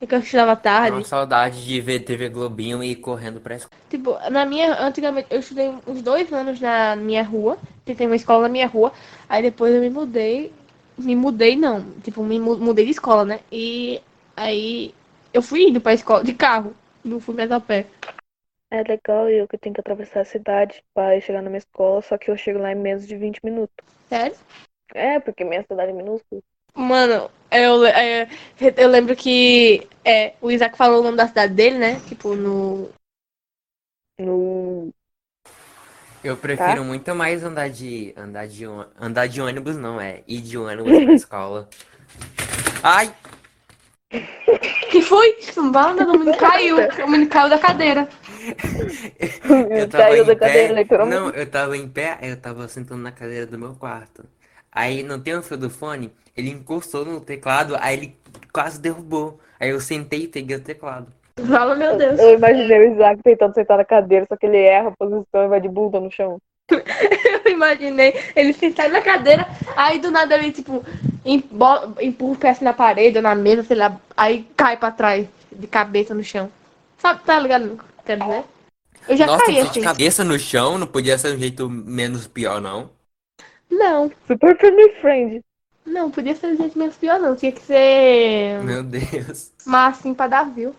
É 0.01 0.07
que 0.07 0.15
eu 0.15 0.21
estudava 0.21 0.57
tarde. 0.57 0.97
uma 0.97 1.05
saudade 1.05 1.65
de 1.65 1.81
ver 1.81 2.01
TV 2.01 2.29
Globinho 2.29 2.83
e 2.83 2.91
ir 2.93 2.97
correndo 2.97 3.41
pra 3.41 3.57
escola. 3.57 3.81
Tipo, 3.91 4.19
na 4.31 4.45
minha. 4.45 4.75
Antigamente, 4.81 5.29
eu 5.31 5.41
estudei 5.41 5.69
uns 5.87 6.03
dois 6.03 6.33
anos 6.33 6.61
na 6.61 6.97
minha 6.97 7.23
rua. 7.23 7.59
Tem 7.85 8.07
uma 8.07 8.17
escola 8.17 8.43
na 8.45 8.49
minha 8.49 8.67
rua. 8.67 8.93
Aí 9.29 9.43
depois 9.43 9.75
eu 9.75 9.81
me 9.81 9.91
mudei. 9.91 10.53
Me 10.99 11.15
mudei, 11.15 11.57
não. 11.57 11.83
Tipo, 12.03 12.23
me 12.23 12.39
mu- 12.39 12.57
mudei 12.59 12.85
de 12.85 12.91
escola, 12.93 13.25
né? 13.25 13.41
E 13.53 14.01
aí 14.37 14.95
eu 15.33 15.43
fui 15.43 15.65
indo 15.69 15.81
pra 15.81 15.95
escola 15.95 16.25
de 16.25 16.35
carro. 16.35 16.75
Não 17.07 17.21
fui 17.21 17.37
mais 17.37 17.53
a 17.53 17.61
pé. 17.61 17.87
É 18.69 18.83
legal 18.83 19.29
eu 19.31 19.47
que 19.47 19.57
tenho 19.57 19.73
que 19.73 19.81
atravessar 19.81 20.23
a 20.23 20.25
cidade 20.25 20.83
para 20.93 21.21
chegar 21.21 21.41
na 21.41 21.49
minha 21.49 21.59
escola, 21.59 22.03
só 22.03 22.19
que 22.19 22.29
eu 22.29 22.37
chego 22.37 22.59
lá 22.59 22.73
em 22.73 22.75
menos 22.75 23.07
de 23.07 23.17
20 23.17 23.45
minutos. 23.45 23.87
Sério? 24.09 24.37
É, 24.93 25.21
porque 25.21 25.45
minha 25.45 25.63
cidade 25.63 25.93
é 25.93 25.95
minúscula. 25.95 26.43
Mano, 26.75 27.31
eu, 27.51 27.87
é, 27.87 28.29
eu 28.77 28.89
lembro 28.89 29.15
que 29.15 29.87
é, 30.05 30.35
o 30.41 30.51
Isaac 30.51 30.77
falou 30.77 31.01
o 31.01 31.05
nome 31.05 31.17
da 31.17 31.29
cidade 31.29 31.55
dele, 31.55 31.79
né? 31.79 32.01
Tipo, 32.09 32.35
no. 32.35 32.91
No. 34.19 34.93
Eu 36.25 36.37
prefiro 36.37 36.83
muito 36.85 37.15
mais 37.15 37.45
andar 37.45 37.71
de. 37.71 38.13
Andar 38.17 38.49
de, 38.49 38.65
andar 39.01 39.29
de 39.29 39.41
ônibus, 39.41 39.77
não, 39.77 40.01
é. 40.01 40.25
Ir 40.27 40.41
de 40.41 40.59
ônibus 40.59 41.05
pra 41.05 41.15
escola. 41.15 41.69
Ai! 42.83 43.15
Que 44.97 45.03
foi? 45.03 45.37
Não 45.57 45.71
vai 45.71 45.93
andar, 45.93 46.07
o 46.09 46.13
menino 46.13 46.37
caiu. 46.39 46.77
O 47.05 47.11
menino 47.11 47.29
caiu 47.29 47.51
da 47.51 47.59
cadeira. 47.59 48.09
Eu 49.71 49.89
tava 49.91 50.05
Caiu 50.05 50.23
em 50.23 50.27
da 50.27 50.37
pé. 50.37 50.47
cadeira, 50.47 50.73
literalmente. 50.73 51.21
Não, 51.21 51.29
eu 51.31 51.47
tava 51.51 51.77
em 51.77 51.87
pé, 51.87 52.19
eu 52.23 52.37
tava 52.41 52.67
sentando 52.67 53.03
na 53.03 53.13
cadeira 53.13 53.45
do 53.47 53.59
meu 53.59 53.75
quarto. 53.75 54.25
Aí 54.73 55.03
não 55.03 55.21
tem 55.21 55.35
o 55.35 55.43
fio 55.43 55.59
do 55.59 55.69
fone, 55.69 56.11
ele 56.35 56.49
encostou 56.51 57.05
no 57.05 57.21
teclado, 57.21 57.77
aí 57.79 57.97
ele 57.97 58.17
quase 58.53 58.81
derrubou. 58.81 59.39
Aí 59.61 59.69
eu 59.69 59.81
sentei 59.81 60.23
e 60.23 60.29
peguei 60.29 60.57
o 60.57 60.61
teclado. 60.61 61.09
Fala, 61.47 61.75
meu 61.75 61.95
Deus. 61.99 62.19
Eu 62.19 62.35
imaginei 62.35 62.79
o 62.89 62.93
Isaac 62.95 63.21
tentando 63.23 63.53
sentar 63.55 63.77
na 63.77 63.85
cadeira, 63.85 64.25
só 64.27 64.35
que 64.35 64.47
ele 64.47 64.57
erra 64.59 64.89
a 64.89 64.93
posição 64.99 65.45
e 65.45 65.49
vai 65.49 65.61
de 65.61 65.69
bunda 65.69 66.01
no 66.01 66.11
chão. 66.11 66.39
Eu 67.45 67.53
imaginei 67.53 68.15
ele 68.35 68.53
sentado 68.55 68.93
na 68.93 69.01
cadeira, 69.03 69.47
aí 69.77 69.99
do 69.99 70.11
nada 70.11 70.35
ele, 70.37 70.51
tipo, 70.53 70.83
empurra 71.35 72.33
o 72.33 72.37
pé 72.37 72.51
assim 72.51 72.65
na 72.65 72.73
parede 72.73 73.17
ou 73.19 73.23
na 73.23 73.35
mesa, 73.35 73.63
sei 73.65 73.77
lá, 73.77 74.01
aí 74.17 74.49
cai 74.57 74.77
pra 74.77 74.91
trás, 74.91 75.27
de 75.53 75.67
cabeça 75.67 76.15
no 76.15 76.23
chão. 76.25 76.51
Sabe, 76.99 77.23
tá 77.25 77.39
ligado? 77.39 77.79
Quer 78.05 78.19
dizer? 78.19 78.45
Eu 79.09 79.17
já 79.17 79.27
Nossa, 79.27 79.45
caí 79.47 79.55
de 79.55 79.61
assim. 79.61 79.81
cabeça 79.81 80.25
no 80.25 80.39
chão, 80.39 80.79
não 80.79 80.87
podia 80.87 81.17
ser 81.19 81.35
um 81.35 81.39
jeito 81.39 81.69
menos 81.71 82.27
pior, 82.27 82.61
não. 82.61 82.91
Não, 83.71 84.11
Super 84.27 84.57
family 84.59 84.93
friend. 85.01 85.45
não, 85.85 86.11
podia 86.11 86.35
ser 86.35 86.53
de 86.53 86.59
jeito 86.59 86.79
menos 86.79 86.97
pior, 86.97 87.19
não. 87.19 87.37
Tinha 87.37 87.53
que 87.53 87.61
ser 87.63 88.63
Meu 88.63 88.83
Deus. 88.83 89.53
mas 89.65 89.99
assim 89.99 90.15
pra 90.15 90.27
dar 90.29 90.45
view. 90.51 90.75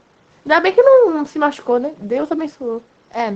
Ainda 0.45 0.59
bem 0.61 0.73
que 0.73 0.81
não, 0.81 1.11
não 1.11 1.25
se 1.25 1.37
machucou, 1.39 1.79
né? 1.79 1.93
Deus 1.97 2.31
abençoou. 2.31 2.81
É. 3.11 3.35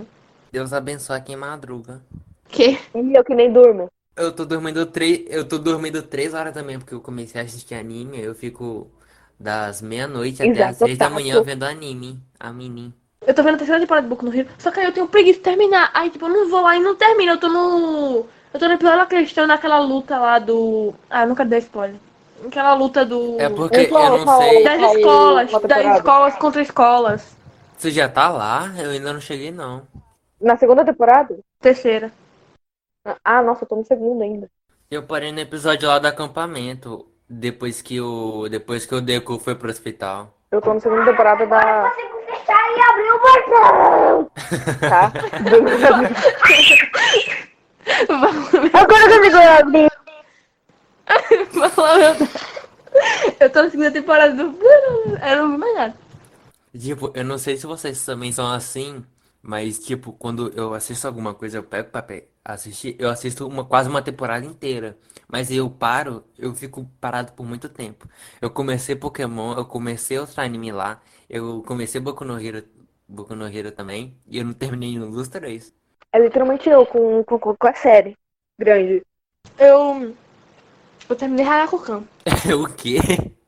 Deus 0.52 0.74
abençoe 0.74 1.22
quem 1.22 1.36
madruga. 1.36 2.02
Que? 2.50 2.78
E 2.96 3.14
eu 3.18 3.24
que 3.24 3.34
nem 3.36 3.52
durmo. 3.52 3.90
Eu 4.16 4.32
tô 4.36 4.46
dormindo 4.46 4.86
três, 4.86 5.26
eu 5.28 5.48
tô 5.48 5.58
dormindo 5.58 6.02
três 6.04 6.34
horas 6.34 6.54
também, 6.54 6.78
porque 6.78 6.94
eu 6.94 7.02
comecei 7.02 7.40
a 7.42 7.44
assistir 7.44 7.76
anime, 7.76 8.20
eu 8.20 8.36
fico 8.36 8.92
das 9.40 9.82
meia-noite 9.82 10.44
até 10.44 10.64
as 10.64 10.78
seis 10.78 10.98
da 10.98 11.10
manhã 11.10 11.42
vendo 11.42 11.64
anime. 11.64 12.22
A 12.40 12.52
mini. 12.52 12.94
Eu 13.26 13.34
tô 13.34 13.44
vendo 13.44 13.56
a 13.56 13.58
terceira 13.58 13.80
temporada 13.80 14.06
de 14.06 14.10
Boku 14.10 14.26
no 14.26 14.36
Hero, 14.36 14.50
só 14.58 14.72
que 14.72 14.80
aí 14.80 14.86
eu 14.88 14.92
tenho 14.94 15.08
preguiça 15.08 15.38
de 15.38 15.44
terminar. 15.44 15.92
Aí, 15.94 16.10
tipo, 16.10 16.26
eu 16.26 16.30
não 16.30 16.50
vou 16.50 16.62
lá 16.62 16.76
e 16.76 16.80
não 16.80 16.96
termino. 16.96 17.34
Eu 17.34 17.40
tô 17.40 17.48
no. 17.48 18.26
Eu 18.54 18.60
tô 18.60 18.68
na 18.68 18.78
pior 18.78 19.08
questão 19.08 19.48
daquela 19.48 19.80
luta 19.80 20.18
lá 20.18 20.40
do. 20.40 20.94
Ah, 21.10 21.26
eu 21.26 21.36
quero 21.36 21.50
dar 21.50 21.58
spoiler. 21.60 22.00
Aquela 22.46 22.74
luta 22.74 23.06
do. 23.06 23.38
É 23.40 23.48
porque 23.50 23.86
qual- 23.86 24.18
eu 24.18 24.26
não 24.26 24.38
sei. 24.38 24.64
Das 24.64 24.82
escolas, 24.82 25.52
das 25.52 25.98
escolas 25.98 26.36
contra 26.36 26.62
escolas. 26.62 27.36
Você 27.78 27.92
já 27.92 28.10
tá 28.10 28.30
lá? 28.30 28.72
Eu 28.78 28.90
ainda 28.92 29.14
não 29.14 29.22
cheguei, 29.22 29.52
não. 29.52 29.88
Na 30.42 30.58
segunda 30.58 30.84
temporada? 30.84 31.38
Terceira. 31.60 32.12
Ah, 33.24 33.42
nossa, 33.42 33.64
eu 33.64 33.68
tô 33.68 33.76
no 33.76 33.86
segundo 33.86 34.22
ainda. 34.22 34.50
Eu 34.90 35.04
parei 35.04 35.32
no 35.32 35.40
episódio 35.40 35.88
lá 35.88 35.98
do 36.00 36.08
acampamento, 36.08 37.08
depois 37.28 37.82
que 37.82 38.00
o, 38.00 38.48
depois 38.50 38.86
que 38.86 38.94
o 38.94 39.02
Deku 39.02 39.40
foi 39.40 39.56
pro 39.56 39.70
hospital. 39.70 40.38
Eu 40.52 40.62
tô 40.62 40.74
na 40.74 40.80
segunda 40.80 41.06
temporada 41.06 41.48
da. 41.48 41.90
consigo 41.90 42.20
fechar 42.26 42.72
e 42.72 42.82
abrir 42.82 43.12
o 43.12 43.20
portão. 43.20 44.32
Tá? 44.90 45.12
Vamos 48.08 48.50
Agora 48.74 49.04
eu 49.04 49.18
consigo 49.18 49.38
abrir. 49.38 49.92
falar 51.72 51.94
a 51.94 51.98
verdade. 51.98 52.32
Eu 53.40 53.50
tô 53.50 53.64
na 53.64 53.70
segunda 53.70 53.92
temporada 53.92 54.34
do. 54.34 54.44
Eu 55.24 55.38
não 55.38 55.52
vi 55.52 55.58
mais 55.58 55.76
nada. 55.76 55.94
Tipo, 56.78 57.12
eu 57.16 57.24
não 57.24 57.38
sei 57.38 57.58
se 57.58 57.66
vocês 57.66 58.04
também 58.06 58.32
são 58.32 58.52
assim, 58.52 59.04
mas 59.42 59.80
tipo, 59.80 60.14
quando 60.14 60.52
eu 60.56 60.74
assisto 60.74 61.08
alguma 61.08 61.34
coisa, 61.34 61.58
eu 61.58 61.64
pego 61.64 61.90
pra 61.90 62.02
assistir, 62.44 62.96
eu 63.00 63.10
assisto 63.10 63.48
uma, 63.48 63.66
quase 63.66 63.90
uma 63.90 64.02
temporada 64.02 64.46
inteira. 64.46 64.98
Mas 65.28 65.50
eu 65.50 65.70
paro, 65.70 66.24
eu 66.38 66.54
fico 66.54 66.86
parado 67.00 67.32
por 67.34 67.46
muito 67.46 67.70
tempo. 67.70 68.08
Eu 68.42 68.50
comecei 68.50 68.96
Pokémon, 68.96 69.56
eu 69.58 69.66
comecei 69.66 70.20
outro 70.20 70.42
anime 70.42 70.72
lá, 70.72 71.02
eu 71.30 71.64
comecei 71.66 72.02
Boku 72.02 72.26
no 72.26 72.40
Hero, 72.40 72.64
Boku 73.08 73.36
no 73.36 73.48
Hero 73.48 73.72
também, 73.72 74.18
e 74.28 74.38
eu 74.38 74.46
não 74.46 74.54
terminei 74.54 74.90
nenhum 74.90 75.10
dos 75.10 75.30
três. 75.30 75.74
É 76.12 76.20
literalmente 76.20 76.70
eu 76.70 76.86
com, 76.86 77.24
com, 77.24 77.40
com 77.40 77.68
a 77.68 77.74
série 77.74 78.18
grande. 78.60 79.02
Eu. 79.58 80.16
Eu 81.10 81.16
terminei 81.16 81.46
Harakukan. 81.46 82.04
O 82.54 82.68
quê? 82.74 83.00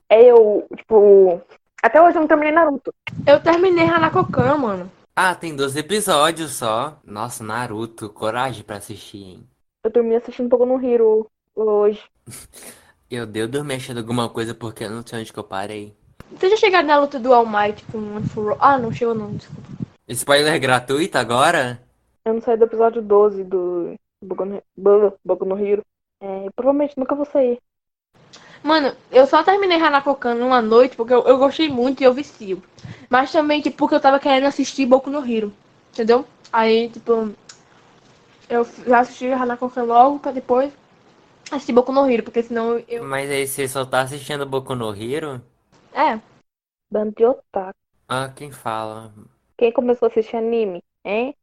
É 0.09 0.23
eu, 0.23 0.65
tipo. 0.77 1.41
Até 1.81 2.01
hoje 2.01 2.17
eu 2.17 2.21
não 2.21 2.27
terminei 2.27 2.53
Naruto. 2.53 2.93
Eu 3.27 3.41
terminei 3.41 3.85
Hanakokan, 3.85 4.57
mano. 4.57 4.91
Ah, 5.15 5.35
tem 5.35 5.55
12 5.55 5.79
episódios 5.79 6.53
só. 6.53 6.99
Nossa, 7.03 7.43
Naruto, 7.43 8.09
coragem 8.09 8.63
pra 8.63 8.77
assistir, 8.77 9.23
hein? 9.23 9.47
Eu 9.83 9.91
dormi 9.91 10.15
assistindo 10.15 10.47
um 10.47 10.49
pouco 10.49 10.65
no 10.65 10.83
Hero 10.83 11.27
hoje. 11.55 12.01
Eu 13.11 13.27
dei 13.27 13.45
dormir 13.45 13.75
achando 13.75 13.99
alguma 13.99 14.27
coisa 14.27 14.55
porque 14.55 14.83
eu 14.85 14.89
não 14.89 15.05
sei 15.05 15.19
onde 15.19 15.31
que 15.31 15.37
eu 15.37 15.43
parei. 15.43 15.95
Você 16.31 16.49
já 16.49 16.57
chegaram 16.57 16.87
na 16.87 16.99
luta 16.99 17.19
do 17.19 17.31
All 17.31 17.45
Might 17.45 17.85
com 17.91 17.99
o 17.99 18.49
All? 18.49 18.57
Ah, 18.59 18.79
não 18.79 18.91
chegou 18.91 19.13
não, 19.13 19.35
desculpa. 19.35 19.61
Spoiler 20.07 20.59
gratuito 20.59 21.15
agora? 21.19 21.79
Eu 22.25 22.33
não 22.33 22.41
saí 22.41 22.57
do 22.57 22.63
episódio 22.65 23.03
12 23.03 23.43
do 23.43 23.93
Boku 24.19 24.45
no, 24.45 24.63
Bo- 24.75 25.13
Boku 25.23 25.45
no 25.45 25.59
Hero. 25.63 25.83
É, 26.19 26.49
provavelmente 26.55 26.97
nunca 26.97 27.13
vou 27.13 27.25
sair. 27.25 27.59
Mano, 28.63 28.95
eu 29.11 29.27
só 29.27 29.43
terminei 29.43 29.77
Hanakokan 29.77 30.35
numa 30.35 30.61
noite 30.61 30.95
porque 30.95 31.13
eu, 31.13 31.23
eu 31.27 31.37
gostei 31.37 31.69
muito 31.69 32.01
e 32.01 32.03
eu 32.05 32.13
vicio. 32.13 32.63
Mas 33.09 33.31
também, 33.31 33.61
tipo, 33.61 33.77
porque 33.77 33.95
eu 33.95 33.99
tava 33.99 34.19
querendo 34.19 34.45
assistir 34.45 34.85
Boku 34.85 35.09
no 35.09 35.19
Hero. 35.29 35.51
Entendeu? 35.91 36.25
Aí, 36.51 36.89
tipo, 36.89 37.31
eu 38.49 38.63
já 38.85 38.99
assisti 38.99 39.27
Hanakokan 39.27 39.83
logo 39.83 40.19
pra 40.19 40.31
depois 40.31 40.71
assistir 41.51 41.73
Boku 41.73 41.91
no 41.91 42.09
Hero, 42.09 42.23
porque 42.23 42.43
senão 42.43 42.79
eu. 42.87 43.03
Mas 43.03 43.29
aí 43.29 43.47
você 43.47 43.67
só 43.67 43.85
tá 43.85 44.01
assistindo 44.01 44.45
Boku 44.45 44.73
no 44.75 44.93
Hero? 44.95 45.41
É. 45.93 46.21
Bando 46.91 47.13
de 47.17 47.25
otaku. 47.25 47.79
Ah, 48.07 48.29
quem 48.29 48.49
fala? 48.51 49.13
Quem 49.57 49.71
começou 49.71 50.05
a 50.07 50.09
assistir 50.11 50.35
anime, 50.35 50.83
hein? 51.03 51.35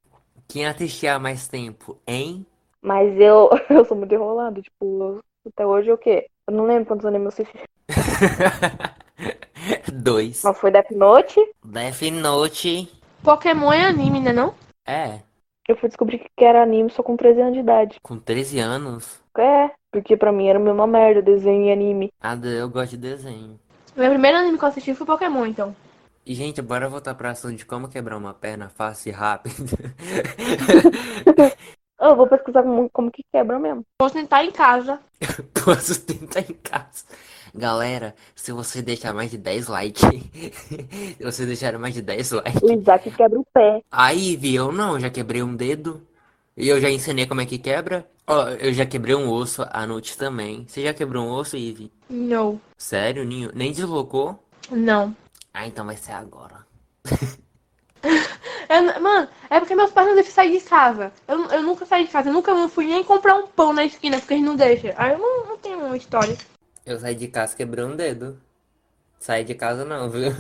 Quem 0.49 0.67
assistia 0.67 1.15
há 1.15 1.19
mais 1.19 1.49
tempo, 1.49 1.99
hein? 2.07 2.45
Mas 2.83 3.19
eu, 3.19 3.49
eu 3.71 3.85
sou 3.85 3.97
muito 3.97 4.15
enrolado. 4.15 4.63
Tipo, 4.63 5.21
até 5.47 5.67
hoje 5.67 5.91
o 5.91 5.99
quê? 5.99 6.27
Eu 6.47 6.55
não 6.55 6.65
lembro 6.65 6.87
quantos 6.87 7.07
animes 7.07 7.39
eu 7.39 7.45
assisti. 7.45 7.59
Dois. 9.93 10.43
Mas 10.45 10.59
foi 10.59 10.71
Death 10.71 10.91
Note. 10.93 11.41
Death 11.65 12.03
Note. 12.13 12.89
Pokémon 13.23 13.73
é 13.73 13.85
anime, 13.85 14.21
né 14.21 14.33
não? 14.33 14.55
É, 14.87 15.21
Eu 15.69 15.77
fui 15.77 15.89
descobrir 15.89 16.19
que 16.37 16.45
era 16.45 16.63
anime 16.63 16.91
só 16.91 17.03
com 17.03 17.17
13 17.17 17.41
anos 17.43 17.55
de 17.55 17.61
idade. 17.61 17.97
com 18.03 18.19
13 18.19 18.59
anos. 18.59 19.21
É, 19.39 19.71
porque 19.93 20.17
pra 20.17 20.33
mim 20.33 20.49
era 20.49 20.59
a 20.59 20.63
mesma 20.63 20.87
merda, 20.87 21.23
desenho 21.23 21.67
e 21.69 21.73
anime. 21.73 22.11
Ah, 22.21 22.37
eu 22.43 22.69
gosto 22.69 22.93
de 22.93 22.97
desenho. 22.99 23.59
Meu 23.97 24.11
primeiro 24.11 24.39
anime 24.39 24.59
que 24.59 24.65
eu 24.65 24.69
assisti 24.69 24.95
foi 24.95 25.07
Pokémon, 25.07 25.47
então. 25.47 25.75
E, 26.25 26.35
gente, 26.35 26.63
bora 26.63 26.89
voltar 26.89 27.15
pra 27.15 27.31
assunto 27.31 27.57
de 27.57 27.65
como 27.67 27.89
quebrar 27.89 28.17
uma 28.17 28.33
perna 28.35 28.69
fácil 28.69 29.11
e 29.11 29.13
rápido. 29.13 29.55
Eu 32.01 32.17
vou 32.17 32.27
pesquisar 32.27 32.63
como, 32.63 32.89
como 32.91 33.11
que 33.11 33.23
quebra 33.31 33.59
mesmo. 33.59 33.85
Vou 34.01 34.11
tentar 34.11 34.45
em 34.45 34.51
casa. 34.51 34.99
Posso 35.65 36.01
tentar 36.01 36.41
em 36.41 36.55
casa. 36.55 37.05
Galera, 37.55 38.15
se 38.35 38.53
você 38.53 38.81
deixar 38.81 39.13
mais 39.13 39.31
de 39.31 39.37
10 39.37 39.69
likes, 39.69 40.03
se 41.19 41.23
você 41.23 41.45
deixar 41.45 41.77
mais 41.79 41.95
de 41.95 42.01
10 42.01 42.31
likes, 42.33 42.63
O 42.63 42.73
Isaac 42.73 43.11
quebra 43.11 43.39
o 43.39 43.45
pé. 43.53 43.83
Aí, 43.91 44.37
vi, 44.37 44.55
eu 44.55 44.73
não, 44.73 44.99
já 44.99 45.11
quebrei 45.11 45.43
um 45.43 45.55
dedo. 45.55 46.01
E 46.57 46.69
eu 46.69 46.81
já 46.81 46.91
ensinei 46.91 47.27
como 47.27 47.41
é 47.41 47.47
que 47.47 47.59
quebra. 47.59 48.07
Ó, 48.27 48.49
eu 48.49 48.73
já 48.73 48.87
quebrei 48.87 49.15
um 49.15 49.29
osso, 49.29 49.67
a 49.71 49.87
Nute 49.87 50.17
também. 50.17 50.65
Você 50.67 50.83
já 50.83 50.95
quebrou 50.95 51.25
um 51.25 51.31
osso, 51.31 51.57
Ivy? 51.57 51.91
Não. 52.09 52.61
Sério, 52.79 53.25
Ninho? 53.25 53.51
Nem 53.55 53.73
deslocou? 53.73 54.43
Não. 54.71 55.15
Ah, 55.53 55.67
então 55.67 55.85
vai 55.85 55.97
ser 55.97 56.13
agora. 56.13 56.65
Eu- 58.03 59.01
mano, 59.01 59.29
é 59.51 59.59
porque 59.59 59.75
meus 59.75 59.91
pais 59.91 60.07
não 60.09 60.15
deixam 60.15 60.33
sair 60.33 60.59
de 60.59 60.65
casa. 60.65 61.13
Eu, 61.27 61.45
eu 61.51 61.63
nunca 61.63 61.85
saí 61.85 62.05
de 62.07 62.11
casa. 62.13 62.29
Eu 62.29 62.33
nunca 62.33 62.55
fui 62.69 62.87
nem 62.87 63.03
comprar 63.05 63.35
um 63.35 63.47
pão 63.47 63.73
na 63.73 63.85
esquina 63.85 64.19
porque 64.19 64.35
eles 64.35 64.45
não 64.45 64.57
deixam. 64.57 64.93
Aí 64.97 65.13
eu 65.13 65.19
não, 65.19 65.47
não 65.47 65.59
tenho 65.59 65.79
uma 65.85 65.97
história. 65.97 66.37
Eu 66.87 66.99
saí 66.99 67.15
de 67.15 67.29
casa, 67.29 67.57
quebrei 67.57 67.85
um 67.85 67.97
dedo. 67.97 68.41
Saí 69.19 69.45
de 69.45 69.55
casa 69.55 69.85
não, 69.85 70.09
viu? 70.09 70.31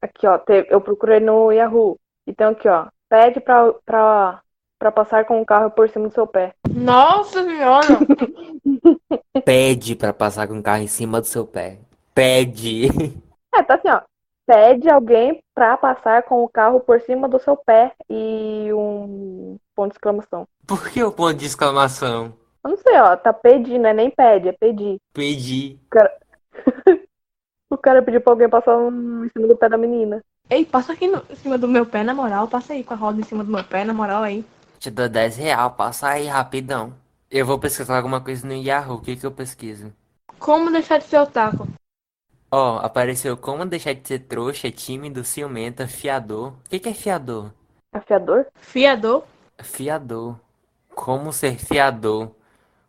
Aqui, 0.00 0.26
ó, 0.26 0.38
teve- 0.38 0.68
eu 0.70 0.80
procurei 0.80 1.20
no 1.20 1.50
Yahoo. 1.52 1.96
Então 2.26 2.50
aqui, 2.52 2.68
ó. 2.68 2.86
Pede 3.08 3.40
pra, 3.40 3.72
pra, 3.84 4.40
pra 4.78 4.92
passar 4.92 5.24
com 5.24 5.40
o 5.40 5.46
carro 5.46 5.70
por 5.70 5.88
cima 5.88 6.08
do 6.08 6.14
seu 6.14 6.26
pé. 6.26 6.52
Nossa 6.68 7.42
senhora! 7.42 7.98
Pede 9.44 9.94
pra 9.96 10.12
passar 10.12 10.46
com 10.46 10.58
o 10.58 10.62
carro 10.62 10.82
em 10.82 10.86
cima 10.88 11.20
do 11.20 11.26
seu 11.26 11.46
pé. 11.46 11.78
Pede. 12.14 12.86
É, 13.54 13.62
tá 13.62 13.74
assim, 13.74 13.88
ó. 13.88 14.00
Pede 14.48 14.88
alguém 14.88 15.42
pra 15.54 15.76
passar 15.76 16.22
com 16.22 16.42
o 16.42 16.48
carro 16.48 16.80
por 16.80 16.98
cima 17.02 17.28
do 17.28 17.38
seu 17.38 17.54
pé 17.54 17.92
e 18.08 18.72
um 18.72 19.58
ponto 19.76 19.90
de 19.90 19.96
exclamação. 19.96 20.48
Por 20.66 20.88
que 20.88 21.02
o 21.02 21.12
ponto 21.12 21.34
de 21.34 21.44
exclamação? 21.44 22.32
Eu 22.64 22.70
não 22.70 22.76
sei, 22.78 22.98
ó. 22.98 23.14
Tá 23.14 23.30
pedindo, 23.30 23.82
não 23.82 23.90
é 23.90 23.92
nem 23.92 24.10
pede, 24.10 24.48
é 24.48 24.52
pedir. 24.52 24.96
Pedi. 25.12 25.78
O 27.70 27.76
cara 27.76 28.02
pediu 28.02 28.22
pra 28.22 28.32
alguém 28.32 28.48
passar 28.48 28.78
um, 28.78 29.26
em 29.26 29.28
cima 29.28 29.46
do 29.46 29.54
pé 29.54 29.68
da 29.68 29.76
menina. 29.76 30.24
Ei, 30.48 30.64
passa 30.64 30.94
aqui 30.94 31.06
no, 31.06 31.22
em 31.28 31.34
cima 31.34 31.58
do 31.58 31.68
meu 31.68 31.84
pé, 31.84 32.02
na 32.02 32.14
moral. 32.14 32.48
Passa 32.48 32.72
aí 32.72 32.82
com 32.82 32.94
a 32.94 32.96
roda 32.96 33.20
em 33.20 33.24
cima 33.24 33.44
do 33.44 33.52
meu 33.52 33.62
pé, 33.62 33.84
na 33.84 33.92
moral 33.92 34.22
aí. 34.22 34.42
Te 34.78 34.90
dou 34.90 35.06
10 35.06 35.36
real, 35.36 35.72
passa 35.72 36.08
aí 36.08 36.26
rapidão. 36.26 36.94
Eu 37.30 37.44
vou 37.44 37.58
pesquisar 37.58 37.98
alguma 37.98 38.22
coisa 38.22 38.46
no 38.46 38.54
Yahoo. 38.54 38.96
O 38.96 39.02
que 39.02 39.16
que 39.16 39.26
eu 39.26 39.30
pesquiso? 39.30 39.92
Como 40.38 40.72
deixar 40.72 40.96
de 40.96 41.04
ser 41.04 41.18
otaku? 41.18 41.68
Ó, 42.50 42.78
apareceu 42.78 43.36
como 43.36 43.64
deixar 43.66 43.94
de 43.94 44.06
ser 44.08 44.20
trouxa, 44.20 44.70
tímido, 44.70 45.24
ciumenta, 45.24 45.86
fiador. 45.86 46.52
O 46.52 46.68
que 46.70 46.78
que 46.78 46.88
é 46.88 46.94
fiador? 46.94 47.52
Afiador? 47.92 48.46
Fiador? 48.60 49.24
Fiador. 49.62 50.40
Como 50.94 51.32
ser 51.32 51.56
fiador? 51.58 52.34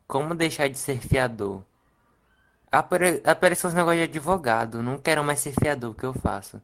Como 0.07 0.35
deixar 0.35 0.69
de 0.69 0.77
ser 0.77 0.99
fiador? 0.99 1.63
Apare... 2.71 3.21
Apareceu 3.25 3.69
uns 3.69 3.73
negócios 3.73 3.97
de 3.99 4.17
advogado. 4.17 4.81
Não 4.83 4.97
quero 4.97 5.23
mais 5.23 5.39
ser 5.39 5.53
fiador. 5.53 5.91
O 5.91 5.95
que 5.95 6.05
eu 6.05 6.13
faço? 6.13 6.61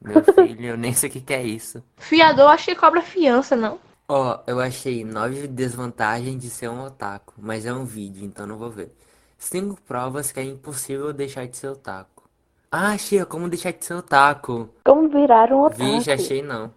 Meu 0.00 0.24
filho, 0.38 0.66
eu 0.66 0.76
nem 0.76 0.94
sei 0.94 1.08
o 1.10 1.12
que 1.12 1.20
que 1.20 1.34
é 1.34 1.42
isso. 1.44 1.82
Fiador, 1.98 2.48
acho 2.50 2.66
que 2.66 2.74
cobra 2.76 3.02
fiança, 3.02 3.54
não? 3.56 3.80
Ó, 4.08 4.42
eu 4.46 4.60
achei 4.60 5.04
nove 5.04 5.46
desvantagens 5.46 6.40
de 6.42 6.50
ser 6.50 6.68
um 6.68 6.82
otaku, 6.82 7.34
mas 7.38 7.64
é 7.64 7.72
um 7.72 7.84
vídeo, 7.84 8.24
então 8.24 8.46
não 8.46 8.58
vou 8.58 8.70
ver. 8.70 8.94
Cinco 9.40 9.76
provas 9.88 10.30
que 10.30 10.38
é 10.38 10.44
impossível 10.44 11.12
deixar 11.12 11.46
de 11.48 11.56
ser 11.56 11.68
otaku. 11.68 12.22
Ah, 12.70 12.92
achei, 12.92 13.24
como 13.24 13.48
deixar 13.48 13.72
de 13.72 13.84
ser 13.84 13.94
otaku. 13.94 14.68
Como 14.84 15.08
virar 15.08 15.52
um 15.52 15.62
otaku? 15.62 15.82
Vixe, 15.84 16.12
achei 16.12 16.42
não. 16.42 16.72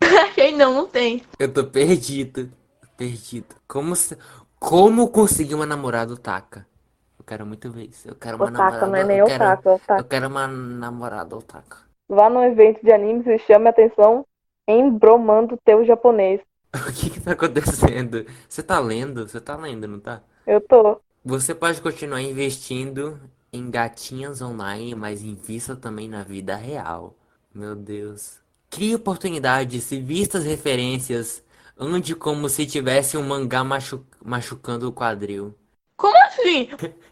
Achei 0.02 0.52
não, 0.52 0.74
não 0.74 0.86
tem. 0.88 1.22
Eu 1.38 1.52
tô 1.52 1.64
perdido. 1.64 2.50
Perdido. 2.96 3.54
Como, 3.68 3.94
se- 3.94 4.16
como 4.58 5.08
conseguir 5.10 5.54
uma 5.54 5.66
namorada 5.66 6.12
otaka? 6.14 6.66
Eu 7.18 7.24
quero 7.24 7.46
muito 7.46 7.70
ver 7.70 7.88
isso. 7.88 8.08
Eu 8.08 8.14
quero 8.14 8.36
uma 8.36 8.50
Otaka 8.50 8.62
namorada. 8.62 8.86
não 8.86 8.96
é 8.96 9.04
nem 9.04 9.18
eu 9.18 9.26
quero, 9.26 9.44
otaku, 9.44 9.68
é 9.68 9.72
eu 9.72 9.76
otaku. 9.76 10.08
quero 10.08 10.28
uma 10.28 10.46
namorada 10.46 11.36
otaka. 11.36 11.78
Vá 12.08 12.28
num 12.28 12.42
evento 12.42 12.80
de 12.82 12.92
anime, 12.92 13.22
se 13.22 13.38
chame 13.46 13.68
a 13.68 13.70
atenção 13.70 14.26
Embromando 14.68 15.56
teu 15.64 15.84
japonês. 15.84 16.40
O 16.88 16.92
que 16.92 17.10
que 17.10 17.20
tá 17.20 17.32
acontecendo? 17.32 18.24
Você 18.48 18.62
tá 18.62 18.78
lendo? 18.78 19.26
Você 19.28 19.40
tá 19.40 19.56
lendo, 19.56 19.86
não 19.88 20.00
tá? 20.00 20.22
Eu 20.46 20.60
tô. 20.60 21.00
Você 21.26 21.54
pode 21.54 21.80
continuar 21.82 22.22
investindo 22.22 23.20
em 23.52 23.70
gatinhas 23.70 24.40
online, 24.40 24.94
mas 24.94 25.22
invista 25.22 25.74
também 25.76 26.08
na 26.08 26.22
vida 26.22 26.54
real. 26.56 27.16
Meu 27.54 27.74
Deus. 27.74 28.38
Crie 28.70 28.94
oportunidades, 28.94 29.90
vista 29.90 30.38
as 30.38 30.44
referências, 30.44 31.42
ande 31.78 32.14
como 32.14 32.48
se 32.48 32.64
tivesse 32.66 33.16
um 33.16 33.26
mangá 33.26 33.64
machu- 33.64 34.06
machucando 34.24 34.88
o 34.88 34.92
quadril. 34.92 35.54
Como 35.96 36.16
assim? 36.26 36.68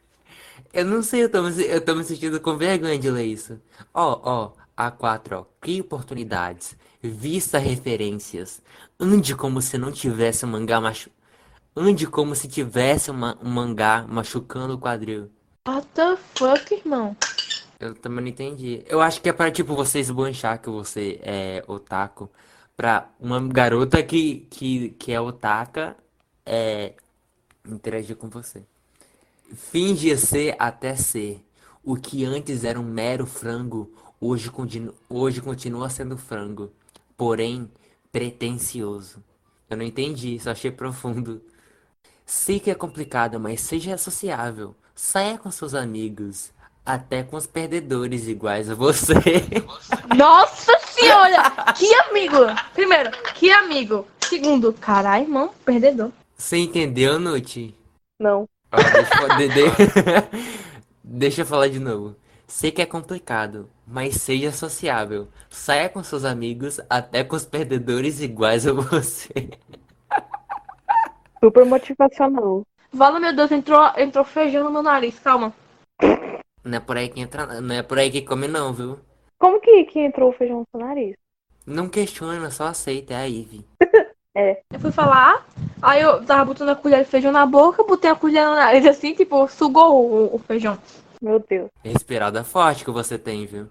Eu 0.72 0.84
não 0.84 1.02
sei, 1.02 1.22
eu 1.24 1.30
tô, 1.30 1.42
me- 1.42 1.64
eu 1.66 1.80
tô 1.84 1.94
me 1.94 2.04
sentindo 2.04 2.40
com 2.40 2.56
vergonha 2.56 2.98
de 2.98 3.10
ler 3.10 3.24
isso. 3.26 3.60
Ó, 3.92 4.20
ó, 4.24 4.52
A4, 4.76 5.38
ó. 5.40 5.44
Crie 5.60 5.80
oportunidades, 5.80 6.76
vista 7.02 7.58
referências, 7.58 8.60
ande 8.98 9.34
como 9.36 9.62
se 9.62 9.78
não 9.78 9.92
tivesse 9.92 10.44
um 10.44 10.48
mangá 10.50 10.80
machu... 10.80 11.10
Ande 11.76 12.06
como 12.06 12.34
se 12.36 12.46
tivesse 12.46 13.10
uma- 13.10 13.36
um 13.42 13.50
mangá 13.50 14.06
machucando 14.08 14.74
o 14.74 14.78
quadril. 14.78 15.30
What 15.66 15.86
the 15.94 16.16
fuck, 16.34 16.74
irmão? 16.74 17.16
Eu 17.80 17.94
também 17.94 18.20
não 18.20 18.28
entendi. 18.28 18.82
Eu 18.86 19.00
acho 19.00 19.20
que 19.20 19.28
é 19.28 19.32
para, 19.32 19.50
tipo, 19.50 19.74
você 19.74 19.98
esbanjar 19.98 20.60
que 20.60 20.70
você 20.70 21.18
é 21.22 21.64
otaku. 21.66 22.30
Pra 22.76 23.08
uma 23.20 23.40
garota 23.40 24.02
que, 24.02 24.46
que, 24.50 24.90
que 24.90 25.12
é 25.12 25.20
otaka 25.20 25.96
é, 26.46 26.94
interagir 27.66 28.16
com 28.16 28.28
você. 28.28 28.62
Finge 29.54 30.16
ser 30.16 30.56
até 30.58 30.94
ser. 30.96 31.44
O 31.82 31.96
que 31.96 32.24
antes 32.24 32.64
era 32.64 32.78
um 32.80 32.84
mero 32.84 33.26
frango, 33.26 33.92
hoje, 34.20 34.50
continu, 34.50 34.94
hoje 35.08 35.40
continua 35.40 35.88
sendo 35.90 36.16
frango. 36.16 36.72
Porém, 37.16 37.70
pretensioso. 38.10 39.22
Eu 39.68 39.76
não 39.76 39.84
entendi, 39.84 40.38
só 40.40 40.50
achei 40.50 40.70
profundo. 40.70 41.42
Sei 42.26 42.58
que 42.58 42.70
é 42.70 42.74
complicado, 42.74 43.38
mas 43.38 43.60
seja 43.60 43.98
sociável. 43.98 44.74
Saia 44.94 45.36
com 45.38 45.50
seus 45.50 45.74
amigos. 45.74 46.52
Até 46.86 47.22
com 47.22 47.36
os 47.36 47.46
perdedores 47.46 48.28
iguais 48.28 48.68
a 48.70 48.74
você. 48.74 49.14
Nossa 50.14 50.78
senhora! 50.80 51.50
Que 51.74 51.92
amigo! 51.94 52.36
Primeiro, 52.74 53.10
que 53.34 53.50
amigo. 53.50 54.06
Segundo, 54.20 54.72
caralho, 54.72 55.24
irmão, 55.24 55.50
perdedor. 55.64 56.10
Você 56.36 56.58
entendeu, 56.58 57.18
Nuti? 57.18 57.74
Não. 58.20 58.46
Deixa, 58.70 59.22
eu- 59.22 59.36
de- 59.36 59.48
de- 59.48 60.38
deixa 61.02 61.40
eu 61.42 61.46
falar 61.46 61.68
de 61.68 61.78
novo. 61.78 62.16
Sei 62.46 62.70
que 62.70 62.82
é 62.82 62.86
complicado, 62.86 63.68
mas 63.86 64.16
seja 64.16 64.52
sociável. 64.52 65.28
Saia 65.48 65.88
com 65.88 66.02
seus 66.04 66.24
amigos, 66.24 66.80
até 66.90 67.24
com 67.24 67.34
os 67.36 67.46
perdedores 67.46 68.20
iguais 68.20 68.66
a 68.66 68.72
você. 68.72 69.48
Super 71.44 71.66
motivacional. 71.66 72.62
Vala, 72.90 73.20
meu 73.20 73.36
Deus, 73.36 73.52
entrou, 73.52 73.78
entrou 73.98 74.24
feijão 74.24 74.64
no 74.64 74.70
meu 74.70 74.82
nariz, 74.82 75.18
calma. 75.18 75.52
Não 76.64 76.78
é 76.78 76.80
por 76.80 76.96
aí 76.96 77.10
que 77.10 77.20
entra, 77.20 77.60
não 77.60 77.74
é 77.74 77.82
por 77.82 77.98
aí 77.98 78.10
que 78.10 78.22
come 78.22 78.48
não, 78.48 78.72
viu? 78.72 78.98
Como 79.38 79.60
que, 79.60 79.84
que 79.84 80.00
entrou 80.00 80.30
o 80.30 80.32
feijão 80.32 80.60
no 80.60 80.66
seu 80.70 80.80
nariz? 80.80 81.14
Não 81.66 81.86
questiona, 81.86 82.50
só 82.50 82.68
aceita, 82.68 83.12
é 83.12 83.16
a 83.18 83.24
Ivy. 83.24 83.62
Eu 84.72 84.80
fui 84.80 84.90
falar, 84.90 85.46
aí 85.80 86.00
eu 86.00 86.24
tava 86.24 86.44
botando 86.46 86.70
a 86.70 86.74
colher 86.74 87.04
de 87.04 87.08
feijão 87.10 87.30
na 87.30 87.46
boca, 87.46 87.84
botei 87.84 88.10
a 88.10 88.16
colher 88.16 88.44
no 88.46 88.56
nariz 88.56 88.84
assim, 88.84 89.14
tipo, 89.14 89.46
sugou 89.46 89.94
o, 89.94 90.34
o 90.34 90.38
feijão. 90.40 90.76
Meu 91.22 91.38
Deus. 91.38 91.70
Respirada 91.84 92.42
forte 92.42 92.84
que 92.84 92.90
você 92.90 93.16
tem, 93.16 93.46
viu? 93.46 93.68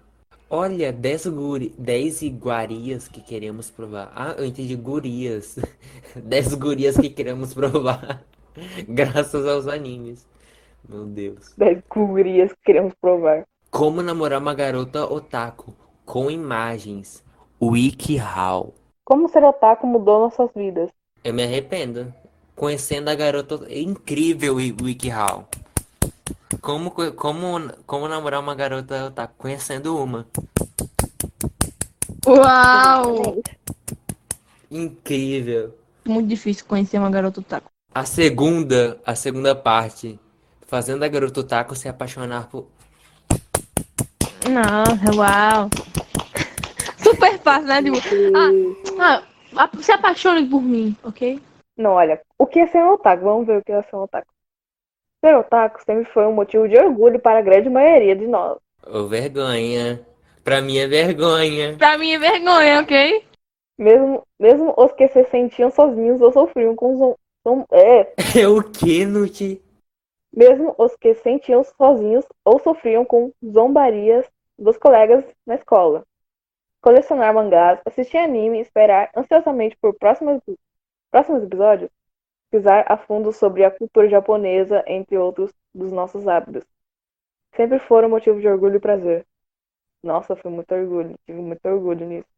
Olha, 0.56 0.92
10 0.92 1.26
guri... 1.26 1.74
10 1.76 2.22
iguarias 2.22 3.08
que 3.08 3.20
queremos 3.20 3.72
provar. 3.72 4.12
Ah, 4.14 4.36
eu 4.38 4.44
entendi 4.44 4.76
gurias. 4.76 5.58
10 6.14 6.54
gurias 6.54 6.96
que 6.96 7.10
queremos 7.10 7.52
provar. 7.52 8.22
Graças 8.86 9.44
aos 9.48 9.66
animes. 9.66 10.24
Meu 10.88 11.06
Deus. 11.06 11.52
10 11.58 11.82
gurias 11.90 12.52
que 12.52 12.58
queremos 12.66 12.94
provar. 13.00 13.42
Como 13.68 14.00
namorar 14.00 14.40
uma 14.40 14.54
garota 14.54 15.12
otaku 15.12 15.74
com 16.04 16.30
imagens. 16.30 17.24
WikiHow. 17.60 18.74
Como 19.04 19.28
ser 19.28 19.42
otaku 19.42 19.88
mudou 19.88 20.20
nossas 20.20 20.50
vidas. 20.54 20.88
Eu 21.24 21.34
me 21.34 21.42
arrependo. 21.42 22.14
Conhecendo 22.54 23.10
a 23.10 23.16
garota. 23.16 23.66
É 23.68 23.80
incrível 23.80 24.54
WikiHow. 24.54 25.48
Como, 26.60 26.90
co- 26.90 27.12
como, 27.12 27.70
como 27.86 28.08
namorar 28.08 28.40
uma 28.40 28.54
garota 28.54 29.06
otaku? 29.06 29.34
Conhecendo 29.38 29.96
uma. 29.96 30.26
Uau! 32.26 33.42
Incrível. 34.70 35.74
Muito 36.06 36.28
difícil 36.28 36.64
conhecer 36.66 36.98
uma 36.98 37.10
garota 37.10 37.40
otaku. 37.40 37.70
A 37.94 38.04
segunda, 38.04 38.98
a 39.06 39.14
segunda 39.14 39.54
parte, 39.54 40.18
fazendo 40.66 41.04
a 41.04 41.08
garota 41.08 41.40
otaku 41.40 41.74
se 41.76 41.88
apaixonar 41.88 42.48
por. 42.48 42.66
Nossa, 44.48 45.14
uau! 45.16 45.70
Super 46.98 47.38
fácil, 47.38 47.66
né? 47.68 47.82
Tipo, 47.82 47.98
ah, 49.00 49.22
ah, 49.56 49.70
se 49.80 49.92
apaixone 49.92 50.48
por 50.48 50.62
mim, 50.62 50.96
ok? 51.02 51.40
Não, 51.76 51.92
olha, 51.92 52.20
o 52.38 52.46
que 52.46 52.60
é 52.60 52.66
ser 52.66 52.82
um 52.82 52.92
otaku? 52.94 53.24
Vamos 53.24 53.46
ver 53.46 53.58
o 53.58 53.64
que 53.64 53.72
é 53.72 53.82
ser 53.82 53.96
um 53.96 54.02
otaku. 54.02 54.26
Ser 55.24 55.34
otaku 55.36 55.82
sempre 55.82 56.04
foi 56.12 56.26
um 56.26 56.32
motivo 56.34 56.68
de 56.68 56.76
orgulho 56.76 57.18
para 57.18 57.38
a 57.38 57.42
grande 57.42 57.70
maioria 57.70 58.14
de 58.14 58.26
nós. 58.26 58.58
Ô, 58.86 59.06
vergonha. 59.06 60.06
Pra 60.44 60.60
mim 60.60 60.76
é 60.76 60.86
vergonha. 60.86 61.78
Pra 61.78 61.96
mim 61.96 62.12
é 62.12 62.18
vergonha, 62.18 62.82
ok? 62.82 63.24
Mesmo, 63.78 64.22
mesmo 64.38 64.74
os 64.76 64.92
que 64.92 65.08
se 65.08 65.24
sentiam 65.24 65.70
sozinhos 65.70 66.20
ou 66.20 66.30
sofriam 66.30 66.76
com 66.76 66.94
zom, 66.98 67.14
zom- 67.42 67.64
é, 67.72 68.12
É 68.38 68.46
o 68.46 68.62
que, 68.62 69.06
Nuti? 69.06 69.62
mesmo 70.30 70.74
os 70.76 70.94
que 70.96 71.14
se 71.14 71.22
sentiam 71.22 71.64
sozinhos 71.64 72.26
ou 72.44 72.58
sofriam 72.58 73.02
com 73.06 73.32
zombarias 73.50 74.26
dos 74.58 74.76
colegas 74.76 75.24
na 75.46 75.54
escola. 75.54 76.02
Colecionar 76.82 77.32
mangás, 77.32 77.80
assistir 77.86 78.18
anime 78.18 78.58
e 78.58 78.60
esperar 78.60 79.10
ansiosamente 79.16 79.74
por 79.80 79.94
próximos, 79.94 80.42
próximos 81.10 81.42
episódios, 81.42 81.90
pesquisar 82.54 82.84
a 82.88 82.96
fundo 82.96 83.32
sobre 83.32 83.64
a 83.64 83.70
cultura 83.70 84.08
japonesa, 84.08 84.84
entre 84.86 85.18
outros 85.18 85.50
dos 85.74 85.90
nossos 85.90 86.28
hábitos. 86.28 86.64
Sempre 87.56 87.78
foram 87.80 88.08
motivo 88.08 88.40
de 88.40 88.46
orgulho 88.46 88.76
e 88.76 88.80
prazer. 88.80 89.26
Nossa, 90.02 90.36
foi 90.36 90.50
muito 90.50 90.72
orgulho, 90.72 91.14
tive 91.26 91.40
muito 91.40 91.64
orgulho 91.66 92.06
nisso. 92.06 92.28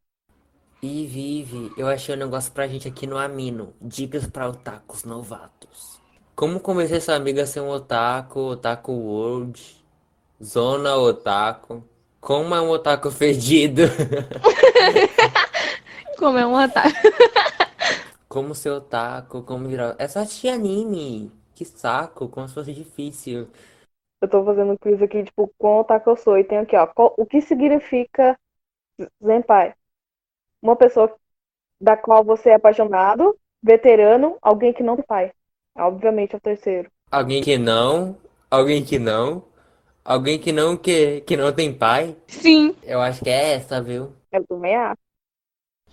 Ive, 0.81 1.39
Ive, 1.39 1.71
eu 1.77 1.87
achei 1.87 2.15
um 2.15 2.17
negócio 2.17 2.51
pra 2.51 2.67
gente 2.67 2.87
aqui 2.87 3.05
no 3.05 3.17
Amino. 3.17 3.73
Dicas 3.81 4.27
pra 4.27 4.47
otakus 4.47 5.03
novatos. 5.03 5.99
Como 6.35 6.59
convencer 6.59 7.01
sua 7.01 7.15
amiga 7.15 7.43
a 7.43 7.47
ser 7.47 7.61
um 7.61 7.69
otaku, 7.69 8.39
otaku 8.39 8.91
world, 8.91 9.61
zona 10.41 10.95
otaku. 10.95 11.83
Como 12.21 12.53
é 12.53 12.61
um 12.61 12.69
otaku 12.69 13.09
fedido. 13.11 13.83
Como 16.17 16.37
é 16.37 16.45
um 16.45 16.53
otaku. 16.53 16.89
Como 18.37 18.53
ser 18.55 18.69
otaku, 18.71 19.43
como 19.43 19.67
virar. 19.67 19.95
É 19.99 20.07
só 20.07 20.19
assistir 20.19 20.49
anime. 20.49 21.31
Que 21.55 21.65
saco, 21.65 22.29
como 22.29 22.47
se 22.47 22.53
fosse 22.53 22.73
difícil. 22.73 23.49
Eu 24.21 24.29
tô 24.29 24.43
fazendo 24.45 24.73
um 24.73 24.77
quiz 24.77 25.01
aqui, 25.01 25.23
tipo, 25.23 25.51
qual 25.57 25.79
otaku 25.81 26.09
eu 26.11 26.15
sou. 26.17 26.37
E 26.37 26.43
tem 26.43 26.57
aqui, 26.59 26.75
ó, 26.75 26.87
qual- 26.87 27.13
o 27.17 27.25
que 27.25 27.41
significa 27.41 28.37
Zenpai? 29.23 29.75
Uma 30.61 30.75
pessoa 30.77 31.15
da 31.81 31.97
qual 31.97 32.23
você 32.25 32.51
é 32.51 32.55
apaixonado, 32.55 33.37
veterano, 33.63 34.37
alguém 34.41 34.73
que 34.73 34.83
não 34.83 34.95
tem 34.97 35.05
pai. 35.05 35.33
Obviamente 35.77 36.35
é 36.35 36.37
o 36.37 36.41
terceiro. 36.41 36.91
Alguém 37.11 37.41
que 37.43 37.57
não, 37.57 38.17
alguém 38.49 38.83
que 38.83 38.97
não, 38.99 39.43
alguém 40.05 40.39
que 40.39 40.51
não 40.53 40.77
que, 40.77 41.21
que 41.21 41.37
não 41.37 41.51
tem 41.53 41.73
pai. 41.73 42.17
Sim. 42.27 42.75
Eu 42.83 43.01
acho 43.01 43.23
que 43.23 43.29
é 43.29 43.53
essa, 43.55 43.81
viu? 43.81 44.13
Eu 44.31 44.45
também 44.47 44.75
acho. 44.75 44.97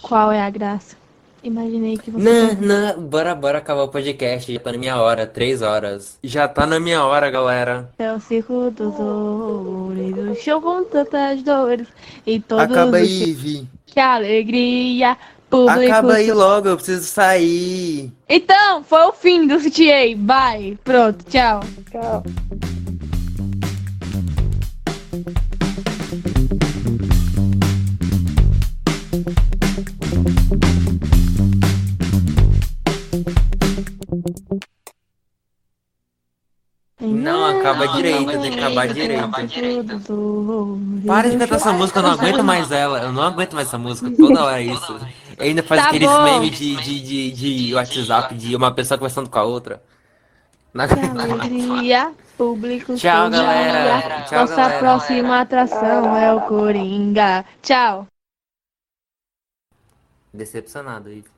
Qual 0.01 0.31
é 0.33 0.41
a 0.43 0.51
graça? 0.51 0.97
Imaginei 1.45 1.99
que 1.99 2.11
você. 2.11 2.25
Não, 2.25 2.55
não, 2.55 3.03
bora, 3.03 3.35
bora 3.35 3.59
acabar 3.59 3.83
o 3.83 3.89
podcast. 3.89 4.51
Já 4.51 4.59
tá 4.59 4.73
na 4.73 4.79
minha 4.79 4.97
hora, 4.97 5.27
três 5.27 5.61
horas. 5.61 6.19
Já 6.25 6.49
tá 6.49 6.67
na 6.67 6.81
minha 6.81 7.05
hora, 7.05 7.31
galera. 7.31 7.91
É 7.99 8.11
o 8.13 8.19
circo 8.19 8.71
dos 8.71 8.99
horrores, 8.99 10.17
o 10.17 10.35
show 10.43 10.61
com 10.63 10.85
tantas 10.85 11.43
dores. 11.43 11.87
E 12.27 12.41
todos 12.41 12.65
Acaba 12.65 12.89
os 12.89 12.95
aí, 12.95 13.33
Vi. 13.35 13.69
que 13.85 14.01
alegria, 14.01 15.19
público. 15.51 15.93
Acaba 15.93 16.15
aí 16.15 16.33
logo, 16.33 16.69
eu 16.69 16.77
preciso 16.77 17.05
sair. 17.05 18.11
Então, 18.27 18.83
foi 18.83 19.03
o 19.07 19.13
fim 19.13 19.47
do 19.47 19.59
CTA. 19.59 20.17
Bye. 20.17 20.79
Pronto, 20.83 21.25
tchau. 21.29 21.61
Tchau. 21.91 22.23
Acaba 37.85 37.97
direito, 37.97 38.41
tem 38.41 38.51
que 38.53 38.59
acabar 38.59 38.89
direito. 38.89 40.03
Para 41.07 41.31
de 41.31 41.37
cantar 41.39 41.57
essa 41.57 41.73
música, 41.73 41.99
eu 41.99 42.03
não 42.03 42.11
aguento 42.13 42.45
mais 42.45 42.71
ela. 42.73 43.01
Eu 43.03 43.13
não 43.13 43.23
aguento 43.23 43.55
mais 43.55 43.69
essa 43.69 43.79
música, 43.79 44.11
toda 44.11 44.45
hora 44.45 44.61
é 44.61 44.65
isso. 44.65 44.95
Ele 45.39 45.49
ainda 45.51 45.63
faz 45.63 45.83
Tá 45.83 45.89
aqueles 45.89 46.09
bom. 46.09 46.23
memes 46.25 46.59
de, 46.59 46.77
de, 46.77 47.01
de, 47.01 47.31
de 47.67 47.75
WhatsApp 47.75 48.35
de 48.35 48.55
uma 48.57 48.71
pessoa 48.73 48.99
conversando 48.99 49.29
com 49.29 49.39
a 49.39 49.45
outra. 49.45 49.83
Na- 50.73 50.85
alegria, 50.85 52.13
público. 52.37 52.95
Tchau, 52.97 53.31
galera. 53.31 54.23
Tchau, 54.25 54.41
Nossa 54.41 54.57
galera. 54.57 54.79
próxima 54.79 55.41
atração 55.41 56.17
é 56.17 56.33
o 56.35 56.41
Coringa. 56.43 57.45
Tchau. 57.63 58.07
Decepcionado, 60.33 61.13
Ivo. 61.13 61.34